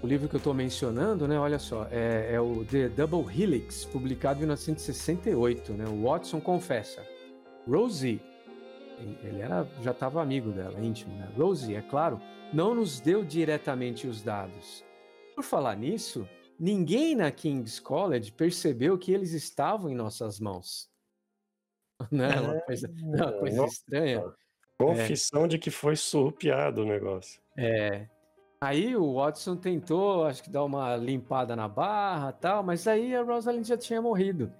o 0.03 0.07
livro 0.07 0.29
que 0.29 0.37
eu 0.37 0.39
estou 0.39 0.55
mencionando, 0.55 1.29
né, 1.29 1.39
olha 1.39 1.59
só, 1.59 1.87
é, 1.91 2.33
é, 2.33 2.41
o 2.41 2.65
The 2.65 2.89
Double 2.89 3.25
Helix, 3.31 3.85
publicado 3.85 4.39
em 4.39 4.43
1968, 4.43 5.73
né, 5.75 5.85
o 5.87 6.05
Watson 6.05 6.41
confessa. 6.41 7.05
Rosie, 7.69 8.21
ele 9.23 9.41
era, 9.41 9.69
já 9.83 9.91
estava 9.91 10.23
amigo 10.23 10.51
dela, 10.51 10.79
íntimo, 10.81 11.15
né? 11.17 11.31
Rosie, 11.37 11.75
é 11.75 11.83
claro, 11.83 12.21
não 12.53 12.75
nos 12.75 13.01
deu 13.01 13.25
diretamente 13.25 14.07
os 14.07 14.23
dados. 14.23 14.85
Por 15.35 15.45
falar 15.45 15.77
nisso, 15.77 16.29
ninguém 16.59 17.15
na 17.15 17.31
King's 17.31 17.81
College 17.81 18.33
percebeu 18.33 18.99
que 18.99 19.13
eles 19.13 19.33
estavam 19.33 19.91
em 19.91 19.95
nossas 19.95 20.41
mãos. 20.41 20.89
Né? 22.11 22.35
É, 22.35 22.41
uma 22.41 22.61
coisa, 22.63 22.91
uma 23.03 23.33
coisa 23.33 23.65
estranha. 23.67 24.25
Confissão 24.79 25.45
é. 25.45 25.49
de 25.49 25.59
que 25.59 25.71
foi 25.71 25.95
surrupiado 25.97 26.81
o 26.81 26.87
negócio. 26.87 27.43
É, 27.59 28.09
Aí 28.63 28.95
o 28.95 29.15
Watson 29.15 29.57
tentou, 29.57 30.27
acho 30.27 30.43
que 30.43 30.51
dar 30.51 30.63
uma 30.65 30.95
limpada 30.95 31.57
na 31.57 31.67
barra 31.67 32.31
tal, 32.31 32.63
mas 32.63 32.87
aí 32.87 33.17
a 33.17 33.23
Rosalind 33.23 33.67
já 33.67 33.79
tinha 33.79 34.03
morrido. 34.03 34.53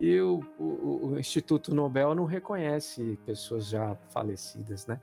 E 0.00 0.20
o, 0.20 0.44
o, 0.56 1.08
o 1.08 1.18
Instituto 1.18 1.74
Nobel 1.74 2.14
não 2.14 2.24
reconhece 2.24 3.18
pessoas 3.26 3.66
já 3.66 3.96
falecidas, 4.10 4.86
né? 4.86 5.00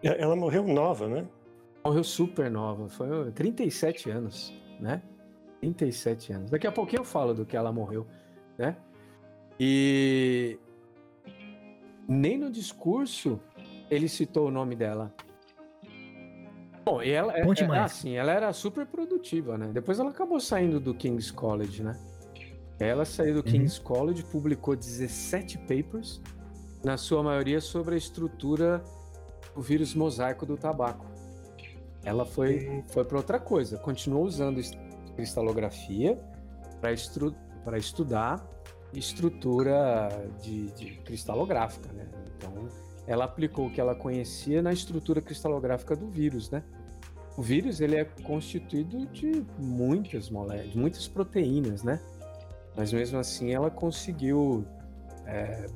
Ela 0.00 0.36
morreu 0.36 0.62
nova, 0.62 1.08
né? 1.08 1.26
Morreu 1.84 2.04
super 2.04 2.48
nova, 2.48 2.88
foi 2.88 3.32
37 3.32 4.10
anos, 4.10 4.54
né? 4.78 5.02
37 5.60 6.32
anos. 6.34 6.50
Daqui 6.52 6.68
a 6.68 6.72
pouquinho 6.72 7.00
eu 7.00 7.04
falo 7.04 7.34
do 7.34 7.44
que 7.44 7.56
ela 7.56 7.72
morreu, 7.72 8.06
né? 8.56 8.76
E 9.58 10.56
nem 12.06 12.38
no 12.38 12.48
discurso 12.48 13.40
ele 13.90 14.08
citou 14.08 14.46
o 14.46 14.50
nome 14.52 14.76
dela. 14.76 15.12
Bom, 16.84 17.02
e 17.02 17.10
ela, 17.10 17.36
é, 17.36 17.44
Conte 17.44 17.62
é. 17.62 17.78
Assim, 17.78 18.16
ela 18.16 18.32
era 18.32 18.52
super 18.52 18.86
produtiva, 18.86 19.56
né? 19.56 19.70
Depois 19.72 19.98
ela 19.98 20.10
acabou 20.10 20.40
saindo 20.40 20.80
do 20.80 20.94
King's 20.94 21.30
College, 21.30 21.82
né? 21.82 21.98
Ela 22.78 23.04
saiu 23.04 23.34
do 23.34 23.46
uhum. 23.46 23.52
King's 23.52 23.78
College, 23.78 24.24
publicou 24.24 24.74
17 24.74 25.58
papers, 25.58 26.20
na 26.84 26.96
sua 26.96 27.22
maioria 27.22 27.60
sobre 27.60 27.94
a 27.94 27.98
estrutura 27.98 28.82
do 29.54 29.62
vírus 29.62 29.94
mosaico 29.94 30.44
do 30.44 30.56
tabaco. 30.56 31.06
Ela 32.04 32.24
foi, 32.24 32.82
foi 32.88 33.04
para 33.04 33.16
outra 33.16 33.38
coisa, 33.38 33.78
continuou 33.78 34.24
usando 34.24 34.60
cristalografia 35.14 36.18
para 36.80 36.92
estru 36.92 37.34
estudar 37.76 38.44
estrutura 38.92 40.08
de, 40.42 40.66
de 40.72 40.96
cristalográfica, 41.02 41.92
né? 41.92 42.06
Então, 42.36 42.68
ela 43.12 43.26
aplicou 43.26 43.66
o 43.66 43.70
que 43.70 43.78
ela 43.78 43.94
conhecia 43.94 44.62
na 44.62 44.72
estrutura 44.72 45.20
cristalográfica 45.20 45.94
do 45.94 46.08
vírus, 46.08 46.50
né? 46.50 46.62
O 47.36 47.42
vírus 47.42 47.78
ele 47.78 47.96
é 47.96 48.04
constituído 48.04 49.06
de 49.08 49.44
muitas 49.58 50.30
moléculas, 50.30 50.74
muitas 50.74 51.06
proteínas, 51.06 51.82
né? 51.82 52.00
Mas 52.74 52.90
mesmo 52.90 53.18
assim 53.18 53.52
ela 53.52 53.70
conseguiu 53.70 54.64
é, 55.26 55.66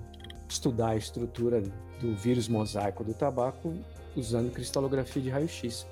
estudar 0.48 0.90
a 0.90 0.96
estrutura 0.96 1.62
do 2.00 2.16
vírus 2.16 2.48
mosaico 2.48 3.04
do 3.04 3.12
tabaco 3.12 3.74
usando 4.16 4.50
cristalografia 4.50 5.20
de 5.20 5.28
raio-x. 5.28 5.86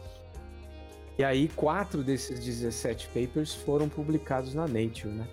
E 1.18 1.24
aí 1.24 1.48
quatro 1.48 2.02
desses 2.02 2.40
17 2.42 3.08
papers 3.08 3.52
foram 3.52 3.86
publicados 3.86 4.54
na 4.54 4.66
Nature, 4.66 5.12
né? 5.12 5.28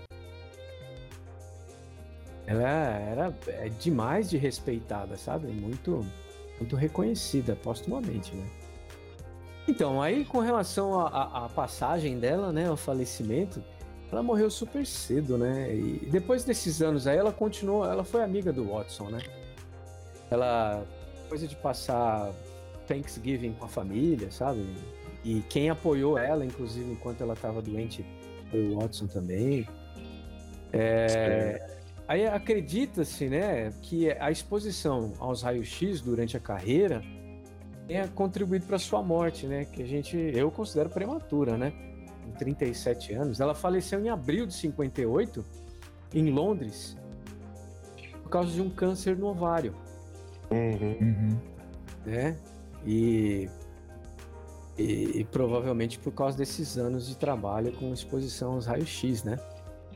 Ela 2.52 2.98
era 3.00 3.36
é 3.48 3.70
demais 3.70 4.30
de 4.30 4.38
respeitada, 4.38 5.18
sabe? 5.18 5.48
Muito, 5.48 6.06
muito 6.60 6.76
reconhecida 6.76 7.56
postumamente, 7.56 8.36
né? 8.36 8.46
Então, 9.68 10.02
aí 10.02 10.26
com 10.26 10.40
relação 10.40 11.00
à 11.00 11.48
passagem 11.50 12.20
dela, 12.20 12.52
né, 12.52 12.68
ao 12.68 12.76
falecimento, 12.76 13.64
ela 14.12 14.22
morreu 14.22 14.50
super 14.50 14.86
cedo, 14.86 15.38
né? 15.38 15.74
E 15.74 16.10
depois 16.12 16.44
desses 16.44 16.82
anos 16.82 17.08
aí, 17.08 17.18
ela 17.18 17.32
continuou, 17.32 17.86
ela 17.86 18.04
foi 18.04 18.24
amiga 18.24 18.52
do 18.52 18.66
Watson, 18.66 19.10
né? 19.10 19.20
Ela, 20.30 20.84
coisa 21.30 21.48
de 21.48 21.56
passar 21.56 22.32
Thanksgiving 22.88 23.54
com 23.54 23.66
a 23.66 23.68
família, 23.70 24.30
sabe? 24.32 24.66
E 25.24 25.42
quem 25.50 25.70
apoiou 25.70 26.18
ela, 26.18 26.44
inclusive, 26.46 26.92
enquanto 26.92 27.22
ela 27.22 27.34
estava 27.34 27.62
doente 27.62 28.06
Foi 28.50 28.68
o 28.68 28.80
Watson 28.80 29.08
também. 29.08 29.68
É, 30.74 31.81
aí 32.12 32.28
acredita-se, 32.28 33.30
né, 33.30 33.72
que 33.82 34.12
a 34.12 34.30
exposição 34.30 35.14
aos 35.18 35.42
raios-x 35.42 36.02
durante 36.02 36.36
a 36.36 36.40
carreira 36.40 37.02
tenha 37.88 38.08
contribuído 38.10 38.66
para 38.66 38.78
sua 38.78 39.02
morte, 39.02 39.48
né? 39.48 39.66
Que 39.66 39.82
a 39.82 39.86
gente, 39.86 40.16
eu 40.18 40.52
considero 40.52 40.90
prematura, 40.90 41.58
né? 41.58 41.74
Com 42.24 42.32
37 42.32 43.14
anos. 43.14 43.40
Ela 43.40 43.56
faleceu 43.56 44.00
em 44.04 44.10
abril 44.10 44.46
de 44.46 44.54
58 44.54 45.44
em 46.14 46.30
Londres 46.30 46.98
por 48.24 48.30
causa 48.30 48.52
de 48.52 48.62
um 48.62 48.70
câncer 48.70 49.18
no 49.18 49.28
ovário. 49.28 49.74
Uhum. 50.52 50.98
Uhum. 51.02 51.38
né? 52.06 52.38
E, 52.86 53.50
e, 54.78 55.20
e 55.20 55.24
provavelmente 55.26 55.98
por 55.98 56.12
causa 56.12 56.38
desses 56.38 56.78
anos 56.78 57.08
de 57.08 57.16
trabalho 57.16 57.72
com 57.74 57.94
exposição 57.94 58.54
aos 58.54 58.66
raios-x, 58.66 59.24
né? 59.24 59.38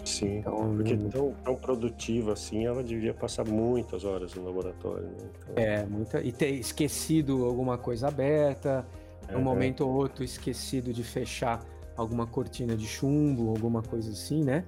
Sim. 0.06 0.38
Então, 0.38 0.76
Porque 0.76 0.96
não- 0.96 1.10
tão, 1.10 1.34
tão 1.44 1.56
produtiva 1.56 2.34
assim, 2.34 2.66
ela 2.66 2.84
devia 2.84 3.14
passar 3.14 3.46
muitas 3.46 4.06
horas 4.06 4.34
no 4.36 4.46
laboratório, 4.46 5.08
né? 5.08 5.18
Então, 5.42 5.54
é 5.64 5.86
muita 5.86 6.22
e 6.22 6.32
ter 6.32 6.52
esquecido 6.52 7.44
alguma 7.44 7.78
coisa 7.78 8.08
aberta, 8.08 8.86
um 9.30 9.40
é, 9.40 9.42
momento 9.42 9.82
ou 9.82 9.94
outro 9.94 10.24
esquecido 10.24 10.94
de 10.94 11.04
fechar 11.04 11.60
alguma 11.98 12.28
cortina 12.28 12.76
de 12.76 12.86
chumbo, 12.86 13.50
alguma 13.50 13.82
coisa 13.82 14.12
assim, 14.12 14.44
né? 14.44 14.64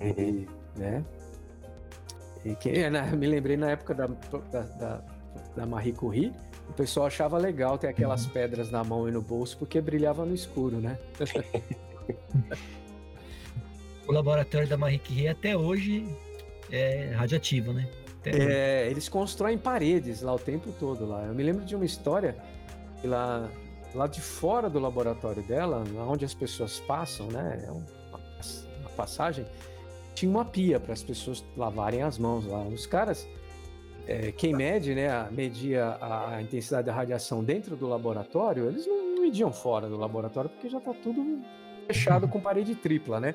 Uhum. 0.00 0.14
E, 0.18 0.48
né? 0.78 1.04
E 2.44 2.54
que, 2.56 2.70
é, 2.70 2.90
me 2.90 3.26
lembrei 3.26 3.56
na 3.56 3.70
época 3.70 3.94
da, 3.94 4.06
da, 4.06 4.60
da, 4.60 5.02
da 5.54 5.66
Marie 5.66 5.92
Curie, 5.92 6.32
o 6.68 6.72
pessoal 6.72 7.06
achava 7.06 7.38
legal 7.38 7.78
ter 7.78 7.86
aquelas 7.88 8.26
pedras 8.26 8.70
na 8.70 8.82
mão 8.82 9.08
e 9.08 9.12
no 9.12 9.22
bolso 9.22 9.56
porque 9.58 9.80
brilhava 9.80 10.24
no 10.24 10.34
escuro, 10.34 10.78
né? 10.78 10.98
O 14.06 14.12
laboratório 14.12 14.68
da 14.68 14.76
Marie 14.76 14.98
Curie 14.98 15.28
até 15.28 15.56
hoje 15.56 16.06
é 16.70 17.12
radioativo, 17.14 17.72
né? 17.72 17.88
É, 18.24 18.88
eles 18.90 19.08
constroem 19.08 19.56
paredes 19.56 20.20
lá 20.22 20.34
o 20.34 20.38
tempo 20.38 20.72
todo 20.78 21.06
lá. 21.06 21.24
Eu 21.24 21.34
me 21.34 21.42
lembro 21.42 21.64
de 21.64 21.76
uma 21.76 21.84
história 21.84 22.36
que 23.00 23.06
lá, 23.06 23.48
lá 23.94 24.06
de 24.06 24.20
fora 24.20 24.68
do 24.68 24.78
laboratório 24.78 25.42
dela, 25.42 25.84
onde 26.08 26.24
as 26.24 26.34
pessoas 26.34 26.80
passam, 26.80 27.28
né? 27.28 27.64
É 27.66 27.70
uma, 27.70 27.86
uma 28.80 28.90
passagem, 28.96 29.44
tinha 30.14 30.30
uma 30.30 30.44
pia 30.44 30.80
para 30.80 30.92
as 30.92 31.02
pessoas 31.02 31.44
lavarem 31.56 32.02
as 32.02 32.18
mãos 32.18 32.46
lá. 32.46 32.62
Os 32.62 32.86
caras, 32.86 33.28
é, 34.06 34.32
quem 34.32 34.54
mede, 34.54 34.94
né, 34.94 35.08
media 35.30 35.98
a, 36.00 36.40
intensidade 36.42 36.86
da 36.86 36.92
radiação 36.92 37.44
dentro 37.44 37.76
do 37.76 37.86
laboratório, 37.88 38.66
eles 38.68 38.86
não 38.86 39.20
mediam 39.20 39.52
fora 39.52 39.88
do 39.88 39.96
laboratório 39.96 40.50
porque 40.50 40.68
já 40.68 40.80
tá 40.80 40.94
tudo 40.94 41.40
fechado 41.86 42.26
com 42.26 42.40
parede 42.40 42.74
tripla, 42.74 43.20
né? 43.20 43.34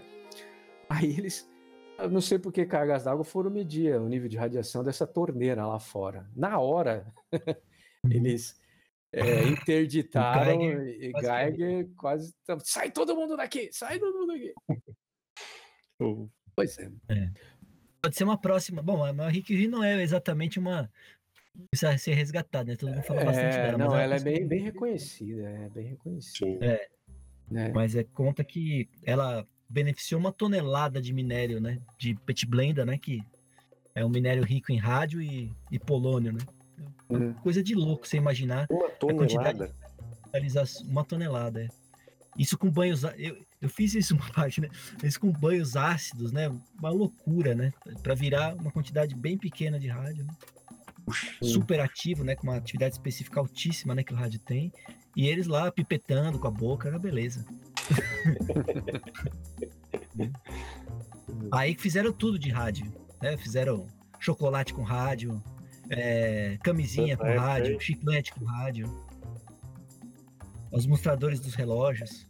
Aí 0.91 1.17
eles 1.17 1.49
eu 1.97 2.09
não 2.09 2.21
sei 2.21 2.39
por 2.39 2.51
que 2.51 2.65
cargas 2.65 3.03
d'água 3.03 3.23
foram 3.23 3.51
medir 3.51 3.95
o 3.95 4.07
nível 4.09 4.27
de 4.27 4.35
radiação 4.35 4.83
dessa 4.83 5.05
torneira 5.05 5.65
lá 5.65 5.79
fora. 5.79 6.27
Na 6.35 6.59
hora, 6.59 7.05
eles 8.09 8.59
é, 9.13 9.43
interditaram 9.43 10.59
Geiger 10.59 10.87
e 10.99 11.11
Geiger 11.21 11.89
quase. 11.95 12.33
Sai 12.63 12.91
todo 12.91 13.15
mundo 13.15 13.37
daqui! 13.37 13.69
Sai 13.71 13.99
todo 13.99 14.17
mundo 14.19 14.33
daqui! 14.33 14.53
Pois 16.55 16.79
é. 16.79 16.89
Pode 18.01 18.15
ser 18.15 18.23
uma 18.23 18.35
próxima. 18.35 18.81
Bom, 18.81 19.05
a 19.05 19.13
Marie 19.13 19.43
Curie 19.43 19.67
não 19.67 19.83
é 19.83 20.01
exatamente 20.01 20.57
uma. 20.57 20.91
Precisa 21.69 21.95
ser 21.99 22.15
resgatada, 22.15 22.71
né? 22.71 22.75
Todo 22.75 22.89
mundo 22.89 23.03
fala 23.03 23.23
bastante 23.23 23.55
É, 23.55 23.65
dela. 23.67 23.77
não, 23.77 23.91
mas 23.91 24.01
ela 24.01 24.15
é 24.15 24.17
uma 24.17 24.23
bem, 24.23 24.47
bem 24.47 24.61
reconhecida, 24.61 25.47
é 25.47 25.69
bem 25.69 25.85
reconhecida. 25.89 26.79
Sim. 26.79 27.53
Né? 27.53 27.71
Mas 27.71 27.95
é 27.95 28.03
conta 28.03 28.43
que 28.43 28.89
ela 29.03 29.47
beneficiou 29.71 30.19
uma 30.19 30.31
tonelada 30.31 31.01
de 31.01 31.13
minério, 31.13 31.61
né? 31.61 31.79
De 31.97 32.13
petblenda, 32.25 32.85
né? 32.85 32.97
Que 32.97 33.23
é 33.95 34.05
um 34.05 34.09
minério 34.09 34.43
rico 34.43 34.71
em 34.71 34.77
rádio 34.77 35.21
e, 35.21 35.51
e 35.71 35.79
polônio, 35.79 36.33
né? 36.33 36.39
Uhum. 37.09 37.33
Coisa 37.35 37.63
de 37.63 37.75
louco 37.75 38.07
você 38.07 38.17
imaginar 38.17 38.67
Uma 38.69 38.89
tonelada. 38.89 39.75
uma 40.87 41.03
tonelada. 41.03 41.63
É. 41.63 41.67
Isso 42.37 42.57
com 42.57 42.69
banhos. 42.69 43.03
Eu, 43.17 43.37
eu 43.61 43.69
fiz 43.69 43.93
isso 43.93 44.15
uma 44.15 44.29
parte, 44.31 44.61
né? 44.61 44.69
Isso 45.03 45.19
com 45.19 45.31
banhos 45.31 45.75
ácidos, 45.75 46.31
né? 46.31 46.49
Uma 46.77 46.89
loucura, 46.89 47.55
né? 47.55 47.71
Para 48.03 48.15
virar 48.15 48.55
uma 48.55 48.71
quantidade 48.71 49.15
bem 49.15 49.37
pequena 49.37 49.79
de 49.79 49.87
rádio. 49.87 50.25
Né? 50.25 50.33
Super 51.41 51.79
ativo, 51.79 52.23
né? 52.23 52.35
Com 52.35 52.47
uma 52.47 52.57
atividade 52.57 52.95
específica 52.95 53.39
altíssima, 53.39 53.95
né? 53.95 54.03
Que 54.03 54.13
o 54.13 54.17
rádio 54.17 54.39
tem. 54.39 54.71
E 55.15 55.27
eles 55.27 55.47
lá 55.47 55.71
pipetando 55.71 56.39
com 56.39 56.47
a 56.47 56.51
boca, 56.51 56.87
era 56.87 56.97
beleza. 56.97 57.45
Aí 61.51 61.75
que 61.75 61.81
fizeram 61.81 62.11
tudo 62.11 62.39
de 62.39 62.49
rádio, 62.49 62.91
né? 63.21 63.37
Fizeram 63.37 63.87
chocolate 64.19 64.73
com 64.73 64.83
rádio, 64.83 65.41
é, 65.89 66.57
camisinha 66.63 67.17
com 67.17 67.35
rádio, 67.35 67.79
chiclete 67.79 68.33
com 68.33 68.45
rádio, 68.45 68.85
os 70.71 70.85
mostradores 70.85 71.39
dos 71.39 71.55
relógios. 71.55 72.27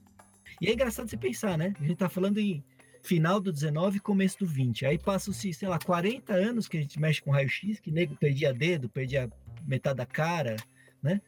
E 0.59 0.67
é 0.67 0.73
engraçado 0.73 1.09
você 1.09 1.17
pensar, 1.17 1.57
né? 1.57 1.73
A 1.79 1.83
gente 1.83 1.97
tá 1.97 2.09
falando 2.09 2.39
em 2.39 2.63
final 3.03 3.39
do 3.39 3.51
19 3.51 3.97
e 3.97 3.99
começo 3.99 4.39
do 4.39 4.45
20. 4.45 4.85
Aí 4.85 4.97
passam-se, 4.97 5.53
sei 5.53 5.67
lá, 5.67 5.79
40 5.79 6.33
anos 6.33 6.67
que 6.67 6.77
a 6.77 6.81
gente 6.81 6.99
mexe 6.99 7.21
com 7.21 7.31
raio-x, 7.31 7.79
que 7.79 7.91
nego 7.91 8.15
perdia 8.15 8.53
dedo, 8.53 8.89
perdia 8.89 9.29
metade 9.65 9.97
da 9.97 10.05
cara, 10.05 10.55
né? 11.01 11.21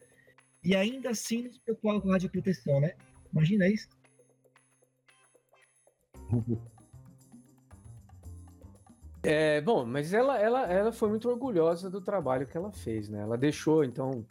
E 0.63 0.75
ainda 0.75 1.09
assim 1.09 1.43
nos 1.43 1.57
preocupava 1.57 2.01
com 2.01 2.09
radioproteção, 2.09 2.79
né? 2.79 2.93
Imagina 3.31 3.67
isso. 3.67 3.87
É, 9.23 9.61
bom, 9.61 9.85
mas 9.85 10.13
ela, 10.13 10.37
ela, 10.37 10.63
ela 10.63 10.91
foi 10.91 11.09
muito 11.09 11.29
orgulhosa 11.29 11.89
do 11.89 12.01
trabalho 12.01 12.45
que 12.45 12.57
ela 12.57 12.71
fez, 12.71 13.07
né? 13.07 13.21
Ela 13.21 13.37
deixou, 13.37 13.85
então, 13.85 14.25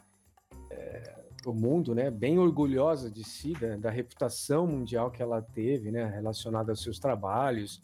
é, 0.71 1.15
o 1.47 1.53
mundo, 1.55 1.95
né, 1.95 2.11
bem 2.11 2.39
orgulhosa 2.39 3.11
de 3.11 3.25
si, 3.25 3.55
da, 3.55 3.77
da 3.77 3.91
reputação 3.91 4.67
mundial 4.67 5.11
que 5.11 5.23
ela 5.23 5.41
teve, 5.41 5.91
né, 5.91 6.05
relacionada 6.05 6.73
aos 6.73 6.83
seus 6.83 6.99
trabalhos 6.99 7.83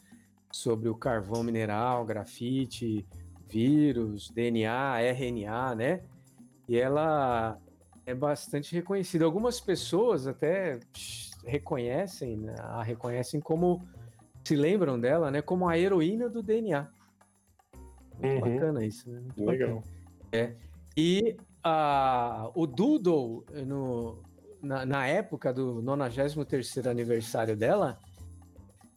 sobre 0.52 0.90
o 0.90 0.94
carvão 0.94 1.42
mineral, 1.42 2.04
grafite, 2.04 3.06
vírus, 3.48 4.30
DNA, 4.30 5.00
RNA, 5.00 5.74
né? 5.74 6.02
E 6.68 6.76
ela 6.76 7.58
é 8.04 8.14
bastante 8.14 8.74
reconhecida. 8.74 9.24
Algumas 9.24 9.58
pessoas 9.60 10.26
até 10.26 10.78
reconhecem, 11.44 12.36
né, 12.36 12.54
a 12.58 12.82
reconhecem 12.82 13.40
como 13.40 13.82
se 14.48 14.56
lembram 14.56 14.98
dela, 14.98 15.30
né, 15.30 15.42
como 15.42 15.68
a 15.68 15.78
heroína 15.78 16.26
do 16.28 16.42
DNA. 16.42 16.88
Muito 18.18 18.34
Uhum. 18.34 18.40
bacana 18.40 18.84
isso, 18.86 19.10
né? 19.10 19.20
Muito 19.20 19.44
Legal. 19.44 19.84
bacana. 20.32 20.56
E 20.96 21.36
a, 21.62 22.50
o 22.54 22.66
Doodle, 22.66 23.44
no, 23.66 24.22
na, 24.62 24.86
na 24.86 25.06
época 25.06 25.52
do 25.52 25.82
93º 25.82 26.86
aniversário 26.90 27.54
dela, 27.54 27.98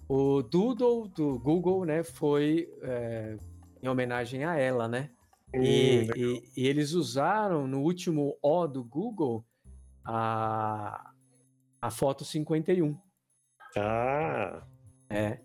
o 0.07 0.41
Doodle 0.41 1.09
do 1.09 1.37
Google, 1.37 1.83
né, 1.85 2.01
foi 2.01 2.69
é, 2.81 3.35
em 3.83 3.87
homenagem 3.89 4.45
a 4.45 4.55
ela, 4.55 4.87
né? 4.87 5.09
E, 5.53 5.59
Hum, 5.59 5.97
legal. 5.99 6.15
e- 6.17 6.43
e 6.57 6.67
eles 6.67 6.93
usaram 6.93 7.67
no 7.67 7.81
último 7.81 8.37
O 8.41 8.65
do 8.67 8.83
Google 8.85 9.45
a, 10.05 11.11
a 11.81 11.91
foto 11.91 12.23
51. 12.23 12.97
Ah, 13.77 14.63
É. 15.12 15.39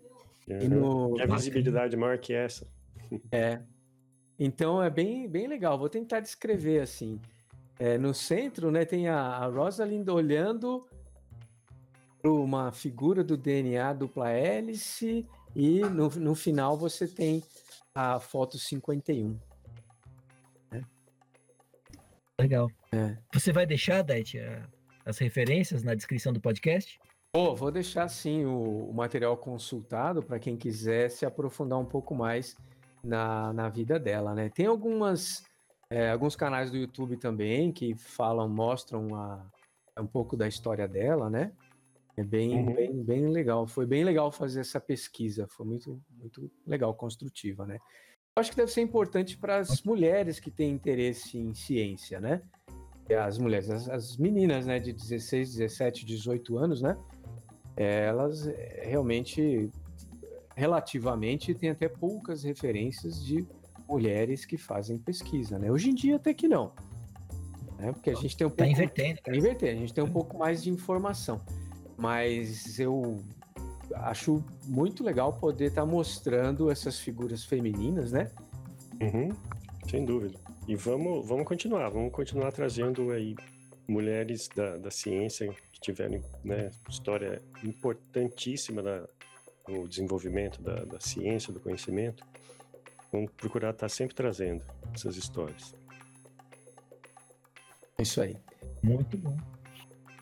E 0.47 0.53
uhum. 0.65 1.09
no, 1.09 1.15
que 1.15 1.21
a 1.21 1.25
visibilidade 1.25 1.97
maior 1.97 2.17
que 2.17 2.33
essa. 2.33 2.67
É. 3.31 3.61
Então 4.39 4.81
é 4.81 4.89
bem, 4.89 5.27
bem 5.27 5.47
legal. 5.47 5.77
Vou 5.77 5.89
tentar 5.89 6.19
descrever 6.19 6.79
assim. 6.81 7.19
É, 7.79 7.97
no 7.97 8.13
centro, 8.13 8.71
né, 8.71 8.85
tem 8.85 9.07
a, 9.07 9.19
a 9.19 9.45
Rosalind 9.47 10.07
olhando 10.09 10.87
para 12.21 12.31
uma 12.31 12.71
figura 12.71 13.23
do 13.23 13.37
DNA 13.37 13.93
dupla 13.93 14.31
hélice 14.31 15.27
e 15.55 15.81
no, 15.81 16.09
no 16.09 16.33
final 16.33 16.77
você 16.77 17.07
tem 17.07 17.43
a 17.93 18.19
foto 18.19 18.57
51. 18.57 19.37
Legal. 22.39 22.69
É. 22.91 23.17
Você 23.33 23.51
vai 23.51 23.65
deixar, 23.65 24.03
Det, 24.03 24.37
as 25.03 25.17
referências 25.17 25.81
na 25.83 25.95
descrição 25.95 26.31
do 26.31 26.39
podcast? 26.39 26.99
Pô, 27.33 27.55
vou 27.55 27.71
deixar 27.71 28.07
sim 28.09 28.45
o, 28.45 28.89
o 28.89 28.93
material 28.93 29.37
consultado 29.37 30.23
para 30.23 30.39
quem 30.39 30.57
quiser 30.57 31.09
se 31.09 31.25
aprofundar 31.25 31.77
um 31.77 31.85
pouco 31.85 32.15
mais 32.15 32.55
na, 33.03 33.53
na 33.53 33.69
vida 33.69 33.99
dela, 33.99 34.33
né? 34.33 34.49
Tem 34.49 34.65
algumas 34.65 35.43
é, 35.89 36.11
alguns 36.11 36.35
canais 36.35 36.69
do 36.69 36.77
YouTube 36.77 37.17
também 37.17 37.71
que 37.71 37.95
falam, 37.95 38.49
mostram 38.49 39.15
a, 39.15 39.45
um 39.99 40.07
pouco 40.07 40.35
da 40.35 40.47
história 40.47 40.87
dela, 40.87 41.29
né? 41.29 41.51
É 42.17 42.23
bem, 42.23 42.65
Uhum. 42.65 42.73
bem, 42.73 43.03
bem 43.03 43.27
legal. 43.27 43.67
Foi 43.67 43.85
bem 43.85 44.03
legal 44.03 44.31
fazer 44.31 44.61
essa 44.61 44.79
pesquisa. 44.79 45.47
Foi 45.47 45.65
muito, 45.65 46.01
muito 46.09 46.51
legal, 46.65 46.93
construtiva, 46.93 47.65
né? 47.65 47.77
Eu 48.35 48.41
acho 48.41 48.51
que 48.51 48.57
deve 48.57 48.71
ser 48.71 48.81
importante 48.81 49.37
para 49.37 49.57
as 49.57 49.81
mulheres 49.83 50.39
que 50.39 50.51
têm 50.51 50.71
interesse 50.71 51.37
em 51.37 51.53
ciência, 51.53 52.19
né? 52.19 52.41
As 53.09 53.37
mulheres, 53.37 53.69
as, 53.69 53.87
as 53.87 54.17
meninas, 54.17 54.65
né, 54.65 54.79
de 54.79 54.91
16, 54.91 55.55
17, 55.55 56.05
18 56.05 56.57
anos, 56.57 56.81
né? 56.81 56.97
Elas 57.77 58.47
é, 58.47 58.83
realmente, 58.85 59.69
relativamente, 60.55 61.53
têm 61.53 61.69
até 61.69 61.87
poucas 61.87 62.43
referências 62.43 63.23
de 63.23 63.45
mulheres 63.87 64.45
que 64.45 64.57
fazem 64.57 64.97
pesquisa, 64.97 65.57
né? 65.59 65.71
Hoje 65.71 65.91
em 65.91 65.95
dia 65.95 66.15
até 66.15 66.33
que 66.33 66.47
não, 66.47 66.73
né? 67.77 67.91
Porque 67.93 68.09
a 68.09 68.15
gente 68.15 68.35
tem 68.35 68.45
um 68.45 68.49
tá 68.49 68.57
pouco... 68.57 68.71
invertendo. 68.71 69.21
Tá 69.21 69.35
invertendo, 69.35 69.77
a 69.77 69.79
gente 69.79 69.93
tem 69.93 70.03
um 70.03 70.11
pouco 70.11 70.37
mais 70.37 70.63
de 70.63 70.71
informação, 70.71 71.39
mas 71.95 72.79
eu 72.79 73.23
acho 73.95 74.43
muito 74.65 75.03
legal 75.03 75.33
poder 75.33 75.67
estar 75.67 75.81
tá 75.81 75.87
mostrando 75.87 76.69
essas 76.69 76.99
figuras 76.99 77.45
femininas, 77.45 78.11
né? 78.11 78.29
Uhum, 78.99 79.29
sem 79.89 80.03
dúvida. 80.03 80.37
E 80.67 80.75
vamos, 80.75 81.25
vamos 81.25 81.45
continuar, 81.45 81.89
vamos 81.89 82.11
continuar 82.11 82.51
trazendo 82.51 83.11
aí 83.11 83.35
mulheres 83.87 84.47
da, 84.55 84.77
da 84.77 84.91
ciência 84.91 85.53
que 85.71 85.79
tiveram 85.79 86.21
né, 86.43 86.71
história 86.89 87.41
importantíssima 87.63 88.81
na, 88.81 89.07
no 89.67 89.87
desenvolvimento 89.87 90.61
da, 90.61 90.83
da 90.83 90.99
ciência, 90.99 91.53
do 91.53 91.59
conhecimento. 91.59 92.23
Vamos 93.11 93.31
procurar 93.31 93.71
estar 93.71 93.89
sempre 93.89 94.15
trazendo 94.15 94.63
essas 94.93 95.15
histórias. 95.15 95.73
É 97.97 98.03
isso 98.03 98.21
aí. 98.21 98.37
Muito 98.83 99.17
bom. 99.17 99.37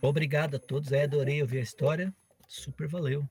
Obrigado 0.01 0.55
a 0.55 0.59
todos. 0.59 0.91
É, 0.91 1.03
adorei 1.03 1.41
ouvir 1.41 1.59
a 1.59 1.63
história. 1.63 2.13
Super 2.47 2.87
valeu. 2.87 3.27